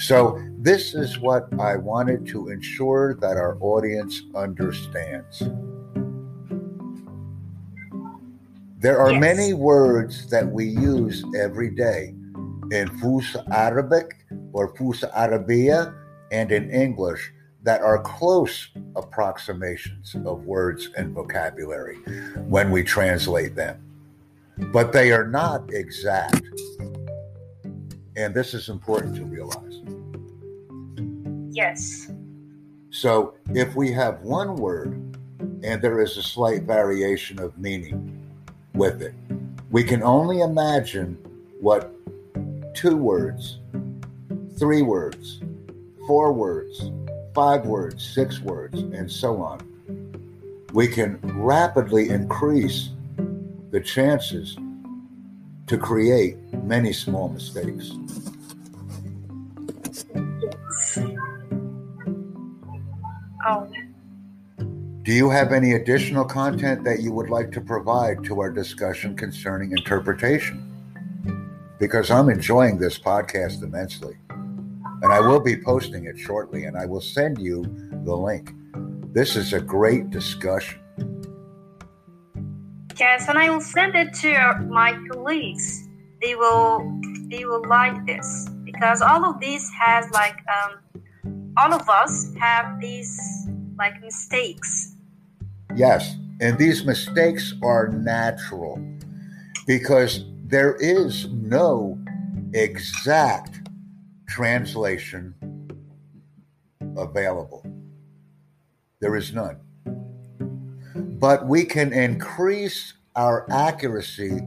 So, 0.06 0.38
this 0.58 0.94
is 0.94 1.18
what 1.20 1.48
I 1.62 1.78
wanted 1.78 2.28
to 2.28 2.50
ensure 2.50 3.16
that 3.22 3.38
our 3.38 3.58
audience 3.62 4.22
understands. 4.36 5.42
There 8.80 9.00
are 9.00 9.12
yes. 9.14 9.22
many 9.22 9.54
words 9.54 10.30
that 10.30 10.46
we 10.46 10.66
use 10.66 11.24
every 11.40 11.70
day 11.70 12.16
in 12.72 12.90
Fusha 13.00 13.50
Arabic 13.50 14.26
or 14.52 14.74
Fusha 14.74 15.10
Arabia 15.16 15.94
and 16.34 16.52
in 16.52 16.70
English 16.70 17.32
that 17.64 17.82
are 17.82 18.02
close 18.02 18.72
approximations 18.98 20.16
of 20.26 20.44
words 20.44 20.90
and 20.98 21.14
vocabulary 21.14 21.96
when 22.50 22.72
we 22.72 22.84
translate 22.84 23.56
them. 23.56 23.82
But 24.58 24.92
they 24.92 25.14
are 25.14 25.28
not 25.28 25.72
exact. 25.72 26.42
And 28.18 28.34
this 28.36 28.54
is 28.54 28.68
important 28.68 29.16
to 29.16 29.24
realize. 29.26 29.83
Yes. 31.54 32.12
So 32.90 33.36
if 33.54 33.76
we 33.76 33.92
have 33.92 34.22
one 34.22 34.56
word 34.56 35.18
and 35.64 35.82
there 35.82 36.02
is 36.02 36.18
a 36.18 36.24
slight 36.24 36.64
variation 36.64 37.40
of 37.40 37.58
meaning 37.58 38.20
with 38.74 39.02
it, 39.02 39.14
we 39.72 39.84
can 39.84 40.04
only 40.04 40.42
imagine 40.42 41.18
what 41.60 41.92
two 42.74 42.98
words, 42.98 43.60
three 44.58 44.82
words, 44.82 45.42
four 46.08 46.34
words, 46.34 46.92
five 47.34 47.66
words, 47.66 48.04
six 48.04 48.40
words, 48.40 48.80
and 48.80 49.12
so 49.12 49.42
on, 49.42 49.60
we 50.74 50.88
can 50.88 51.20
rapidly 51.24 52.10
increase 52.10 52.90
the 53.72 53.80
chances 53.80 54.58
to 55.68 55.78
create 55.78 56.38
many 56.64 56.94
small 56.94 57.30
mistakes. 57.30 57.92
Oh. 63.46 63.68
Do 65.04 65.12
you 65.12 65.30
have 65.30 65.52
any 65.52 65.74
additional 65.74 66.26
content 66.26 66.84
that 66.86 67.02
you 67.02 67.12
would 67.12 67.30
like 67.30 67.52
to 67.52 67.62
provide 67.62 68.24
to 68.26 68.40
our 68.40 68.50
discussion 68.50 69.16
concerning 69.16 69.72
interpretation? 69.72 70.70
Because 71.80 72.10
I'm 72.10 72.30
enjoying 72.30 72.78
this 72.78 72.98
podcast 72.98 73.64
immensely 73.64 74.16
and 75.04 75.12
I 75.12 75.20
will 75.20 75.42
be 75.42 75.58
posting 75.58 76.06
it 76.06 76.18
shortly, 76.18 76.64
and 76.64 76.78
I 76.78 76.86
will 76.86 77.02
send 77.02 77.38
you 77.38 77.64
the 78.06 78.16
link. 78.16 78.54
This 79.14 79.36
is 79.36 79.52
a 79.52 79.60
great 79.60 80.10
discussion. 80.10 80.80
Yes, 82.98 83.28
and 83.28 83.38
I 83.38 83.50
will 83.50 83.62
send 83.62 83.96
it 83.96 84.14
to 84.22 84.66
my 84.70 84.98
colleagues. 85.12 85.90
They 86.22 86.36
will 86.36 87.02
they 87.28 87.44
will 87.44 87.68
like 87.68 88.06
this 88.06 88.48
because 88.64 89.02
all 89.02 89.26
of 89.26 89.42
this 89.42 89.70
has 89.78 90.10
like 90.12 90.38
um, 90.48 90.80
all 91.58 91.74
of 91.74 91.88
us 91.90 92.34
have 92.40 92.80
these 92.80 93.48
like 93.78 94.02
mistakes. 94.02 94.96
Yes, 95.76 96.16
and 96.40 96.58
these 96.58 96.86
mistakes 96.86 97.54
are 97.64 97.88
natural 97.88 98.80
because 99.66 100.26
there 100.46 100.76
is 100.76 101.28
no 101.32 101.98
exact 102.54 103.70
translation 104.28 105.34
available. 106.98 107.66
There 109.00 109.16
is 109.16 109.34
none. 109.34 109.58
But 110.96 111.48
we 111.48 111.66
can 111.66 111.94
increase 111.94 112.94
our 113.16 113.46
accuracy 113.52 114.42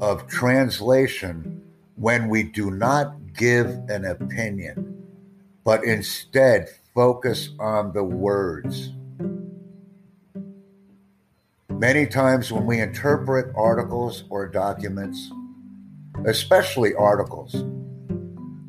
of 0.00 0.26
translation 0.28 1.62
when 1.96 2.28
we 2.28 2.42
do 2.42 2.70
not 2.70 3.14
give 3.34 3.66
an 3.88 4.04
opinion, 4.04 4.83
but 5.64 5.82
instead 5.84 6.68
focus 6.94 7.50
on 7.58 7.92
the 7.92 8.04
words. 8.04 8.92
Many 11.70 12.06
times 12.06 12.52
when 12.52 12.66
we 12.66 12.80
interpret 12.80 13.52
articles 13.56 14.24
or 14.28 14.46
documents, 14.46 15.30
especially 16.26 16.94
articles, 16.94 17.64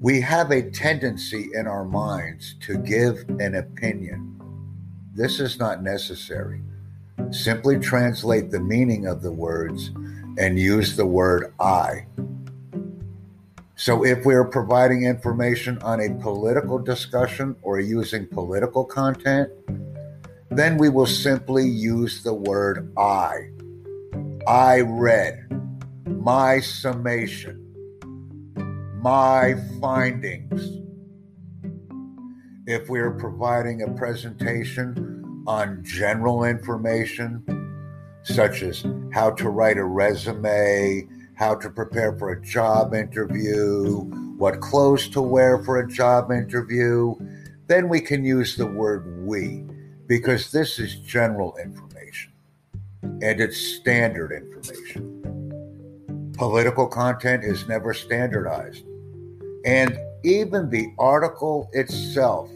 we 0.01 0.21
have 0.21 0.51
a 0.51 0.69
tendency 0.71 1.49
in 1.53 1.67
our 1.67 1.85
minds 1.85 2.55
to 2.61 2.77
give 2.77 3.25
an 3.39 3.55
opinion. 3.55 4.31
This 5.13 5.39
is 5.39 5.59
not 5.59 5.83
necessary. 5.83 6.61
Simply 7.31 7.79
translate 7.79 8.51
the 8.51 8.59
meaning 8.59 9.07
of 9.07 9.21
the 9.21 9.31
words 9.31 9.91
and 10.37 10.59
use 10.59 10.95
the 10.95 11.05
word 11.05 11.53
I. 11.59 12.05
So, 13.77 14.05
if 14.05 14.25
we 14.25 14.33
are 14.33 14.45
providing 14.45 15.03
information 15.03 15.77
on 15.81 15.99
a 15.99 16.13
political 16.21 16.79
discussion 16.79 17.57
or 17.61 17.81
using 17.81 18.25
political 18.25 18.85
content, 18.85 19.51
then 20.49 20.77
we 20.77 20.87
will 20.87 21.05
simply 21.05 21.67
use 21.67 22.23
the 22.23 22.33
word 22.33 22.93
I. 22.97 23.49
I 24.47 24.79
read, 24.79 25.45
my 26.07 26.61
summation, 26.61 27.59
my 29.01 29.55
findings. 29.81 30.79
If 32.67 32.87
we're 32.87 33.11
providing 33.11 33.81
a 33.81 33.91
presentation 33.91 35.43
on 35.47 35.83
general 35.83 36.45
information, 36.45 37.43
such 38.23 38.63
as 38.63 38.85
how 39.11 39.31
to 39.31 39.49
write 39.49 39.77
a 39.77 39.83
resume, 39.83 41.09
how 41.35 41.55
to 41.55 41.69
prepare 41.69 42.17
for 42.17 42.31
a 42.31 42.41
job 42.41 42.93
interview, 42.93 44.01
what 44.37 44.61
clothes 44.61 45.07
to 45.09 45.21
wear 45.21 45.63
for 45.63 45.79
a 45.79 45.87
job 45.87 46.31
interview, 46.31 47.15
then 47.67 47.89
we 47.89 47.99
can 47.99 48.23
use 48.23 48.55
the 48.55 48.65
word 48.65 49.25
we 49.25 49.63
because 50.07 50.51
this 50.51 50.79
is 50.79 50.95
general 50.99 51.55
information 51.57 52.31
and 53.03 53.41
it's 53.41 53.57
standard 53.57 54.31
information. 54.31 55.11
Political 56.37 56.87
content 56.87 57.43
is 57.43 57.67
never 57.67 57.93
standardized. 57.93 58.85
And 59.65 59.97
even 60.23 60.69
the 60.69 60.93
article 60.99 61.69
itself 61.73 62.49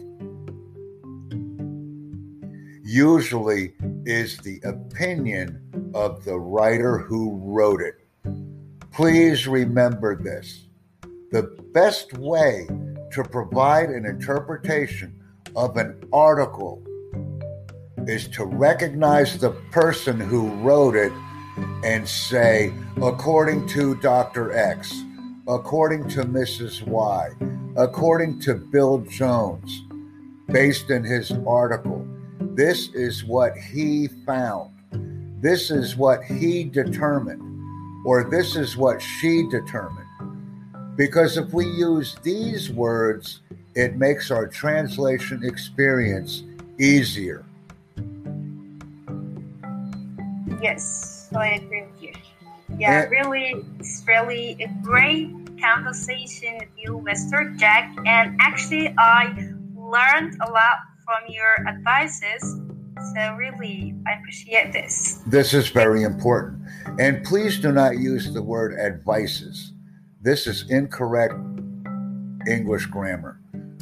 usually 2.82 3.74
is 4.04 4.36
the 4.38 4.60
opinion 4.64 5.60
of 5.94 6.24
the 6.24 6.38
writer 6.38 6.98
who 6.98 7.36
wrote 7.42 7.80
it. 7.80 7.99
Please 8.92 9.46
remember 9.46 10.16
this. 10.16 10.66
The 11.30 11.42
best 11.72 12.12
way 12.14 12.66
to 13.12 13.22
provide 13.24 13.90
an 13.90 14.04
interpretation 14.04 15.14
of 15.54 15.76
an 15.76 16.02
article 16.12 16.82
is 18.06 18.26
to 18.28 18.44
recognize 18.44 19.38
the 19.38 19.50
person 19.70 20.18
who 20.18 20.48
wrote 20.56 20.96
it 20.96 21.12
and 21.84 22.08
say, 22.08 22.72
according 23.00 23.68
to 23.68 23.94
Dr. 23.96 24.52
X, 24.52 25.04
according 25.46 26.08
to 26.10 26.22
Mrs. 26.24 26.82
Y, 26.86 27.30
according 27.76 28.40
to 28.40 28.54
Bill 28.54 28.98
Jones, 28.98 29.82
based 30.48 30.90
in 30.90 31.04
his 31.04 31.32
article. 31.46 32.06
This 32.54 32.92
is 32.94 33.24
what 33.24 33.56
he 33.56 34.08
found. 34.26 34.74
This 35.40 35.70
is 35.70 35.96
what 35.96 36.22
he 36.24 36.64
determined, 36.64 37.49
or 38.04 38.24
this 38.24 38.56
is 38.56 38.76
what 38.76 39.00
she 39.00 39.46
determined. 39.48 40.06
Because 40.96 41.36
if 41.36 41.52
we 41.52 41.66
use 41.66 42.16
these 42.22 42.70
words, 42.70 43.40
it 43.74 43.96
makes 43.96 44.30
our 44.30 44.46
translation 44.46 45.42
experience 45.44 46.42
easier. 46.78 47.44
Yes, 50.60 51.28
I 51.34 51.54
agree 51.54 51.82
with 51.82 52.02
you. 52.02 52.12
Yeah, 52.78 53.02
and, 53.02 53.10
really, 53.10 53.64
it's 53.78 54.04
really 54.06 54.56
a 54.60 54.68
great 54.82 55.30
conversation 55.60 56.58
with 56.58 56.68
you, 56.76 57.02
Mr. 57.06 57.56
Jack. 57.58 57.96
And 58.06 58.36
actually, 58.40 58.94
I 58.98 59.52
learned 59.76 60.36
a 60.46 60.50
lot 60.50 60.78
from 61.04 61.22
your 61.28 61.66
advices. 61.66 62.42
So, 63.14 63.34
really, 63.36 63.94
I 64.06 64.12
appreciate 64.18 64.72
this. 64.72 65.22
This 65.26 65.54
is 65.54 65.68
very 65.68 66.02
important. 66.02 66.59
And 67.00 67.24
please 67.24 67.58
do 67.58 67.72
not 67.72 67.96
use 67.96 68.30
the 68.30 68.42
word 68.42 68.78
advices. 68.78 69.72
This 70.20 70.46
is 70.46 70.70
incorrect 70.70 71.32
English 72.46 72.84
grammar. 72.92 73.40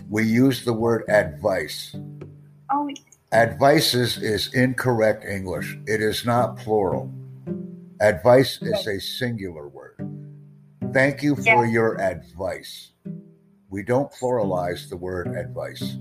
We 0.08 0.22
use 0.22 0.64
the 0.64 0.72
word 0.72 1.02
advice. 1.08 1.96
Oh, 2.70 2.88
advices 3.32 4.18
is 4.18 4.54
incorrect 4.54 5.24
English. 5.24 5.76
It 5.88 6.00
is 6.00 6.24
not 6.24 6.58
plural. 6.58 7.12
Advice 8.00 8.62
is 8.62 8.86
a 8.86 9.00
singular 9.00 9.66
word. 9.66 9.96
Thank 10.92 11.20
you 11.20 11.34
for 11.34 11.66
Yeah. 11.66 11.72
your 11.72 12.00
advice. 12.00 12.92
We 13.68 13.82
don't 13.82 14.12
pluralize 14.12 14.88
the 14.88 14.96
word 14.96 15.26
advice. 15.26 15.96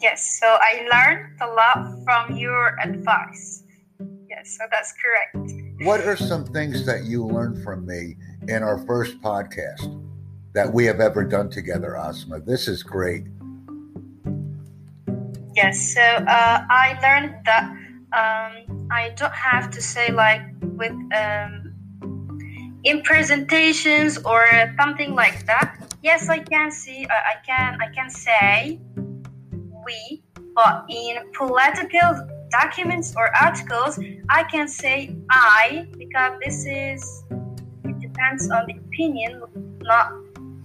Yes, 0.00 0.40
so 0.40 0.58
I 0.60 0.82
learned 0.92 1.40
a 1.40 1.46
lot 1.46 2.02
from 2.02 2.36
your 2.36 2.76
advice. 2.80 3.62
Yes, 4.34 4.56
so 4.56 4.64
that's 4.70 4.94
correct. 4.94 5.52
What 5.82 6.00
are 6.00 6.16
some 6.16 6.46
things 6.46 6.86
that 6.86 7.04
you 7.04 7.26
learned 7.26 7.62
from 7.62 7.84
me 7.84 8.16
in 8.48 8.62
our 8.62 8.78
first 8.86 9.20
podcast 9.20 9.84
that 10.54 10.72
we 10.72 10.86
have 10.86 11.00
ever 11.00 11.22
done 11.22 11.50
together, 11.50 11.98
Asma? 11.98 12.40
This 12.40 12.66
is 12.66 12.82
great. 12.82 13.24
Yes, 15.54 15.92
so 15.92 16.00
uh, 16.00 16.64
I 16.70 16.98
learned 17.02 17.44
that 17.44 17.64
um, 18.16 18.88
I 18.90 19.10
don't 19.16 19.34
have 19.34 19.70
to 19.70 19.82
say 19.82 20.10
like 20.10 20.40
with 20.62 20.96
um, 21.12 22.80
in 22.84 23.02
presentations 23.02 24.16
or 24.24 24.46
something 24.80 25.14
like 25.14 25.44
that. 25.44 25.94
Yes, 26.02 26.30
I 26.30 26.38
can 26.38 26.70
see. 26.70 27.06
I, 27.10 27.32
I 27.32 27.34
can. 27.44 27.78
I 27.82 27.92
can 27.92 28.08
say 28.08 28.80
we, 29.84 30.22
but 30.54 30.86
in 30.88 31.18
political 31.34 32.31
documents 32.52 33.14
or 33.16 33.34
articles, 33.34 33.98
I 34.28 34.44
can 34.44 34.68
say 34.68 35.16
I 35.30 35.88
because 35.98 36.38
this 36.44 36.64
is 36.66 37.24
it 37.84 37.98
depends 38.00 38.50
on 38.50 38.66
the 38.66 38.76
opinion, 38.76 39.42
not. 39.82 40.12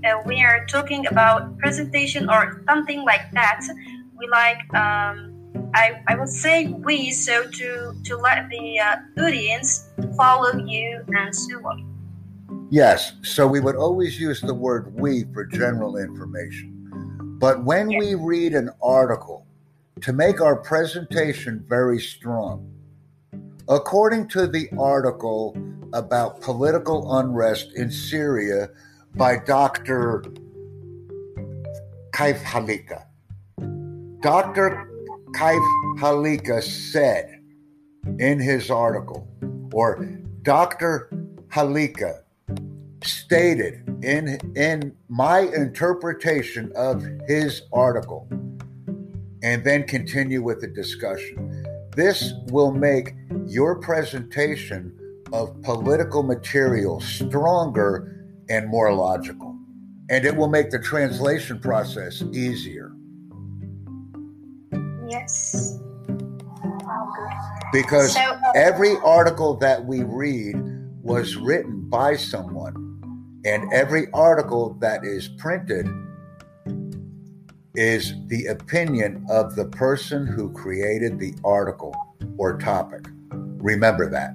Uh, 0.06 0.22
we 0.28 0.44
are 0.44 0.64
talking 0.68 1.08
about 1.08 1.58
presentation 1.58 2.30
or 2.30 2.62
something 2.70 3.04
like 3.04 3.32
that 3.32 3.66
we 4.18 4.28
like 4.28 4.62
um, 4.74 5.34
I, 5.74 6.02
I 6.08 6.16
would 6.16 6.30
say 6.30 6.68
we 6.68 7.12
so 7.12 7.44
to 7.44 7.94
to 8.04 8.18
let 8.18 8.50
the 8.50 8.80
uh, 8.80 9.24
audience 9.24 9.90
follow 10.16 10.58
you 10.66 11.04
and 11.08 11.36
so 11.36 11.58
on 11.66 11.88
Yes, 12.70 13.14
so 13.22 13.48
we 13.48 13.62
would 13.62 13.78
always 13.78 14.20
use 14.20 14.42
the 14.42 14.54
word 14.54 14.94
we 14.94 15.24
for 15.34 15.46
general 15.46 15.96
information. 15.96 16.74
But 17.40 17.64
when 17.64 17.88
we 17.88 18.16
read 18.16 18.54
an 18.54 18.72
article 18.82 19.47
to 20.02 20.14
make 20.14 20.42
our 20.42 20.56
presentation 20.56 21.64
very 21.68 22.00
strong, 22.00 22.72
according 23.70 24.28
to 24.30 24.48
the 24.48 24.70
article 24.78 25.58
about 25.94 26.42
political 26.42 27.18
unrest 27.18 27.72
in 27.76 27.90
Syria 27.90 28.70
by 29.16 29.38
Dr. 29.38 30.24
Kaif 32.12 32.42
Halika, 32.44 33.06
Dr. 34.22 34.90
Kaif 35.32 36.00
Halika 36.00 36.62
said 36.62 37.42
in 38.20 38.40
his 38.40 38.70
article, 38.70 39.28
or 39.74 40.06
Dr. 40.42 41.10
Halika 41.50 42.22
stated 43.04 43.84
in 44.04 44.40
in 44.56 44.96
my 45.08 45.40
interpretation 45.40 46.72
of 46.76 47.06
his 47.28 47.62
article 47.72 48.28
and 49.44 49.64
then 49.64 49.84
continue 49.84 50.42
with 50.42 50.62
the 50.62 50.68
discussion. 50.68 51.66
This 51.96 52.34
will 52.48 52.72
make 52.72 53.14
your 53.46 53.80
presentation 53.80 54.94
of 55.34 55.62
political 55.62 56.24
material 56.24 57.02
stronger 57.02 58.26
and 58.50 58.68
more 58.68 58.94
logical 58.94 59.58
and 60.10 60.26
it 60.26 60.36
will 60.36 60.48
make 60.48 60.70
the 60.70 60.80
translation 60.80 61.60
process 61.60 62.24
easier. 62.32 62.92
Yes. 65.08 65.80
Because 67.74 68.14
so 68.14 68.22
uh, 68.22 68.52
every 68.56 68.98
article 69.04 69.56
that 69.58 69.86
we 69.86 70.04
read 70.04 70.56
was 71.02 71.36
written 71.36 71.90
by 71.90 72.16
someone 72.16 73.42
and 73.46 73.72
every 73.74 74.08
article 74.14 74.74
that 74.80 75.04
is 75.04 75.28
printed 75.28 75.88
is 77.78 78.16
the 78.28 78.48
opinion 78.48 79.24
of 79.30 79.56
the 79.56 79.66
person 79.66 80.26
who 80.26 80.52
created 80.52 81.20
the 81.20 81.34
article 81.46 81.96
or 82.38 82.58
topic. 82.58 83.06
Remember 83.32 84.10
that. 84.10 84.34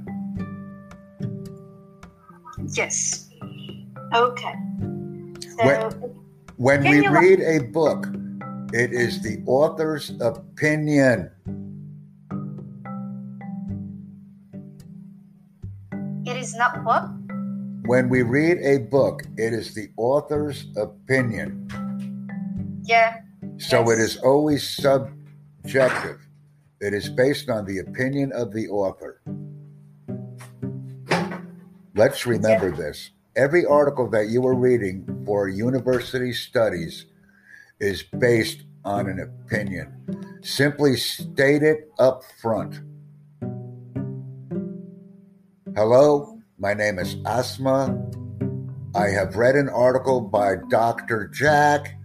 yes 2.75 3.29
okay 4.15 4.55
so 5.59 5.67
When- 5.67 6.13
When 6.57 6.83
we 6.85 7.09
read 7.09 7.41
a 7.41 7.59
book, 7.73 8.07
it 8.73 8.93
is 8.93 9.21
the 9.21 9.43
author's 9.47 10.13
opinion. 10.21 11.31
it 16.25 16.37
is 16.37 16.55
not 16.55 16.85
what 16.85 17.09
When 17.85 18.09
we 18.09 18.23
read 18.23 18.59
a 18.63 18.79
book, 18.79 19.23
it 19.37 19.53
is 19.53 19.75
the 19.75 19.91
author's 19.97 20.67
opinion. 20.77 21.67
yeah 22.85 23.23
So 23.69 23.91
it 23.91 24.01
is 24.01 24.17
always 24.19 24.69
subjective. 24.69 26.27
It 26.81 26.93
is 26.93 27.09
based 27.09 27.49
on 27.49 27.65
the 27.65 27.79
opinion 27.79 28.33
of 28.33 28.53
the 28.53 28.69
author. 28.69 29.23
Let's 31.95 32.27
remember 32.27 32.73
this. 32.73 33.11
Every 33.37 33.65
article 33.65 34.11
that 34.11 34.29
you 34.29 34.45
are 34.47 34.55
reading 34.55 35.23
for 35.25 35.49
university 35.49 36.33
studies 36.33 37.07
is 37.79 38.03
based 38.03 38.65
on 38.85 39.09
an 39.09 39.21
opinion. 39.21 40.41
Simply 40.43 40.97
state 40.97 41.63
it 41.63 41.89
up 42.01 42.25
front. 42.43 42.81
Hello, 45.77 46.41
my 46.59 46.75
name 46.75 46.99
is 46.99 47.17
Asma. 47.25 47.97
I 48.95 49.07
have 49.07 49.37
read 49.37 49.55
an 49.55 49.69
article 49.69 50.21
by 50.21 50.57
Dr. 50.69 51.29
Jack. 51.29 51.97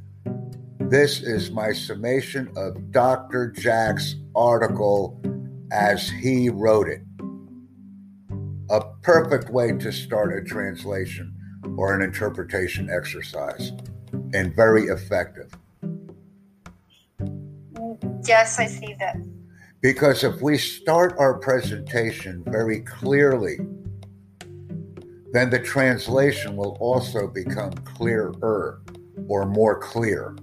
This 0.90 1.22
is 1.22 1.52
my 1.52 1.74
summation 1.74 2.50
of 2.56 2.94
Dr. 2.94 3.52
Jack's 3.52 4.16
article 4.34 5.22
as 5.70 6.10
he 6.10 6.48
wrote 6.48 6.88
it. 6.88 7.02
A 8.70 8.82
perfect 9.02 9.50
way 9.50 9.74
to 9.74 9.92
start 9.92 10.34
a 10.34 10.42
translation 10.42 11.36
or 11.78 11.94
an 11.94 12.02
interpretation 12.02 12.90
exercise, 12.90 13.74
and 14.34 14.56
very 14.56 14.84
effective. 14.84 15.52
yes 18.26 18.58
i 18.58 18.66
see 18.66 18.96
that 18.98 19.18
Because 19.82 20.24
if 20.24 20.42
we 20.42 20.58
start 20.58 21.16
our 21.20 21.38
presentation 21.38 22.44
very 22.48 22.80
clearly, 22.80 23.58
then 25.34 25.50
the 25.50 25.60
translation 25.60 26.56
will 26.56 26.78
also 26.80 27.28
become 27.28 27.74
clearer 27.96 28.82
or 29.28 29.46
more 29.46 29.78
clear. 29.80 30.36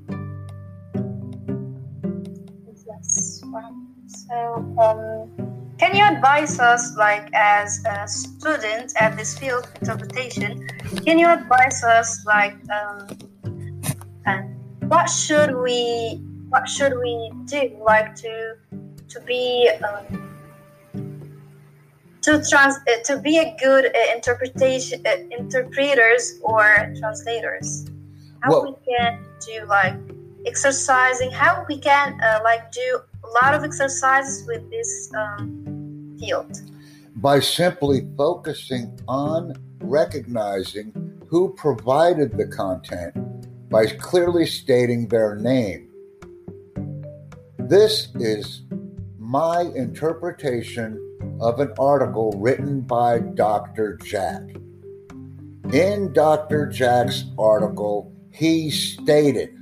So, 4.34 4.74
um, 4.78 5.76
can 5.78 5.94
you 5.94 6.04
advise 6.04 6.58
us, 6.58 6.96
like 6.96 7.28
as 7.34 7.84
a 7.84 8.06
student 8.08 8.92
at 8.98 9.16
this 9.16 9.38
field 9.38 9.68
interpretation, 9.80 10.66
can 11.04 11.18
you 11.18 11.28
advise 11.28 11.82
us, 11.84 12.24
like, 12.26 12.56
um, 12.70 13.18
uh, 14.26 14.42
what 14.88 15.06
should 15.06 15.54
we, 15.56 16.20
what 16.48 16.68
should 16.68 16.94
we 16.98 17.32
do, 17.46 17.76
like 17.80 18.14
to, 18.16 18.56
to 19.08 19.20
be, 19.20 19.70
um, 19.86 20.04
to 22.22 22.42
trans, 22.48 22.76
uh, 22.76 23.02
to 23.04 23.18
be 23.18 23.38
a 23.38 23.56
good 23.60 23.86
uh, 23.86 24.14
interpretation, 24.14 25.00
uh, 25.06 25.16
interpreters 25.38 26.40
or 26.42 26.92
translators? 26.98 27.86
How 28.40 28.62
we 28.62 28.74
can 28.86 29.24
do 29.46 29.64
like 29.66 29.94
exercising 30.46 31.30
how 31.30 31.64
we 31.66 31.78
can 31.78 32.20
uh, 32.20 32.40
like 32.44 32.70
do 32.72 33.00
a 33.24 33.44
lot 33.44 33.54
of 33.54 33.64
exercises 33.64 34.46
with 34.46 34.68
this 34.70 35.10
um, 35.16 36.16
field 36.18 36.60
by 37.16 37.40
simply 37.40 38.06
focusing 38.16 38.98
on 39.08 39.54
recognizing 39.80 40.92
who 41.28 41.54
provided 41.54 42.36
the 42.36 42.46
content 42.46 43.14
by 43.70 43.86
clearly 43.86 44.46
stating 44.46 45.08
their 45.08 45.36
name. 45.36 45.88
This 47.58 48.08
is 48.16 48.62
my 49.18 49.62
interpretation 49.74 51.00
of 51.40 51.60
an 51.60 51.72
article 51.78 52.32
written 52.36 52.80
by 52.82 53.18
Dr. 53.18 53.96
Jack. 54.04 54.42
In 55.72 56.12
Dr. 56.12 56.66
Jack's 56.66 57.24
article, 57.38 58.12
he 58.30 58.70
stated, 58.70 59.53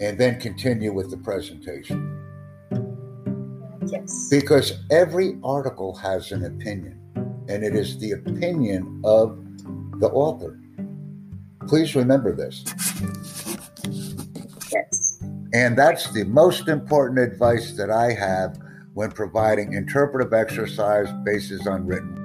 and 0.00 0.18
then 0.18 0.40
continue 0.40 0.92
with 0.92 1.10
the 1.10 1.16
presentation. 1.16 2.14
yes 3.86 4.28
Because 4.30 4.84
every 4.90 5.38
article 5.42 5.94
has 5.96 6.32
an 6.32 6.44
opinion, 6.44 7.00
and 7.48 7.64
it 7.64 7.74
is 7.74 7.98
the 7.98 8.12
opinion 8.12 9.00
of 9.04 9.38
the 10.00 10.08
author. 10.08 10.60
Please 11.66 11.94
remember 11.94 12.34
this. 12.34 12.64
yes 14.72 15.22
And 15.52 15.76
that's 15.76 16.12
the 16.12 16.24
most 16.24 16.68
important 16.68 17.18
advice 17.18 17.72
that 17.72 17.90
I 17.90 18.12
have 18.12 18.58
when 18.94 19.10
providing 19.10 19.74
interpretive 19.74 20.32
exercise 20.32 21.08
bases 21.24 21.66
on 21.66 21.86
written 21.86 22.17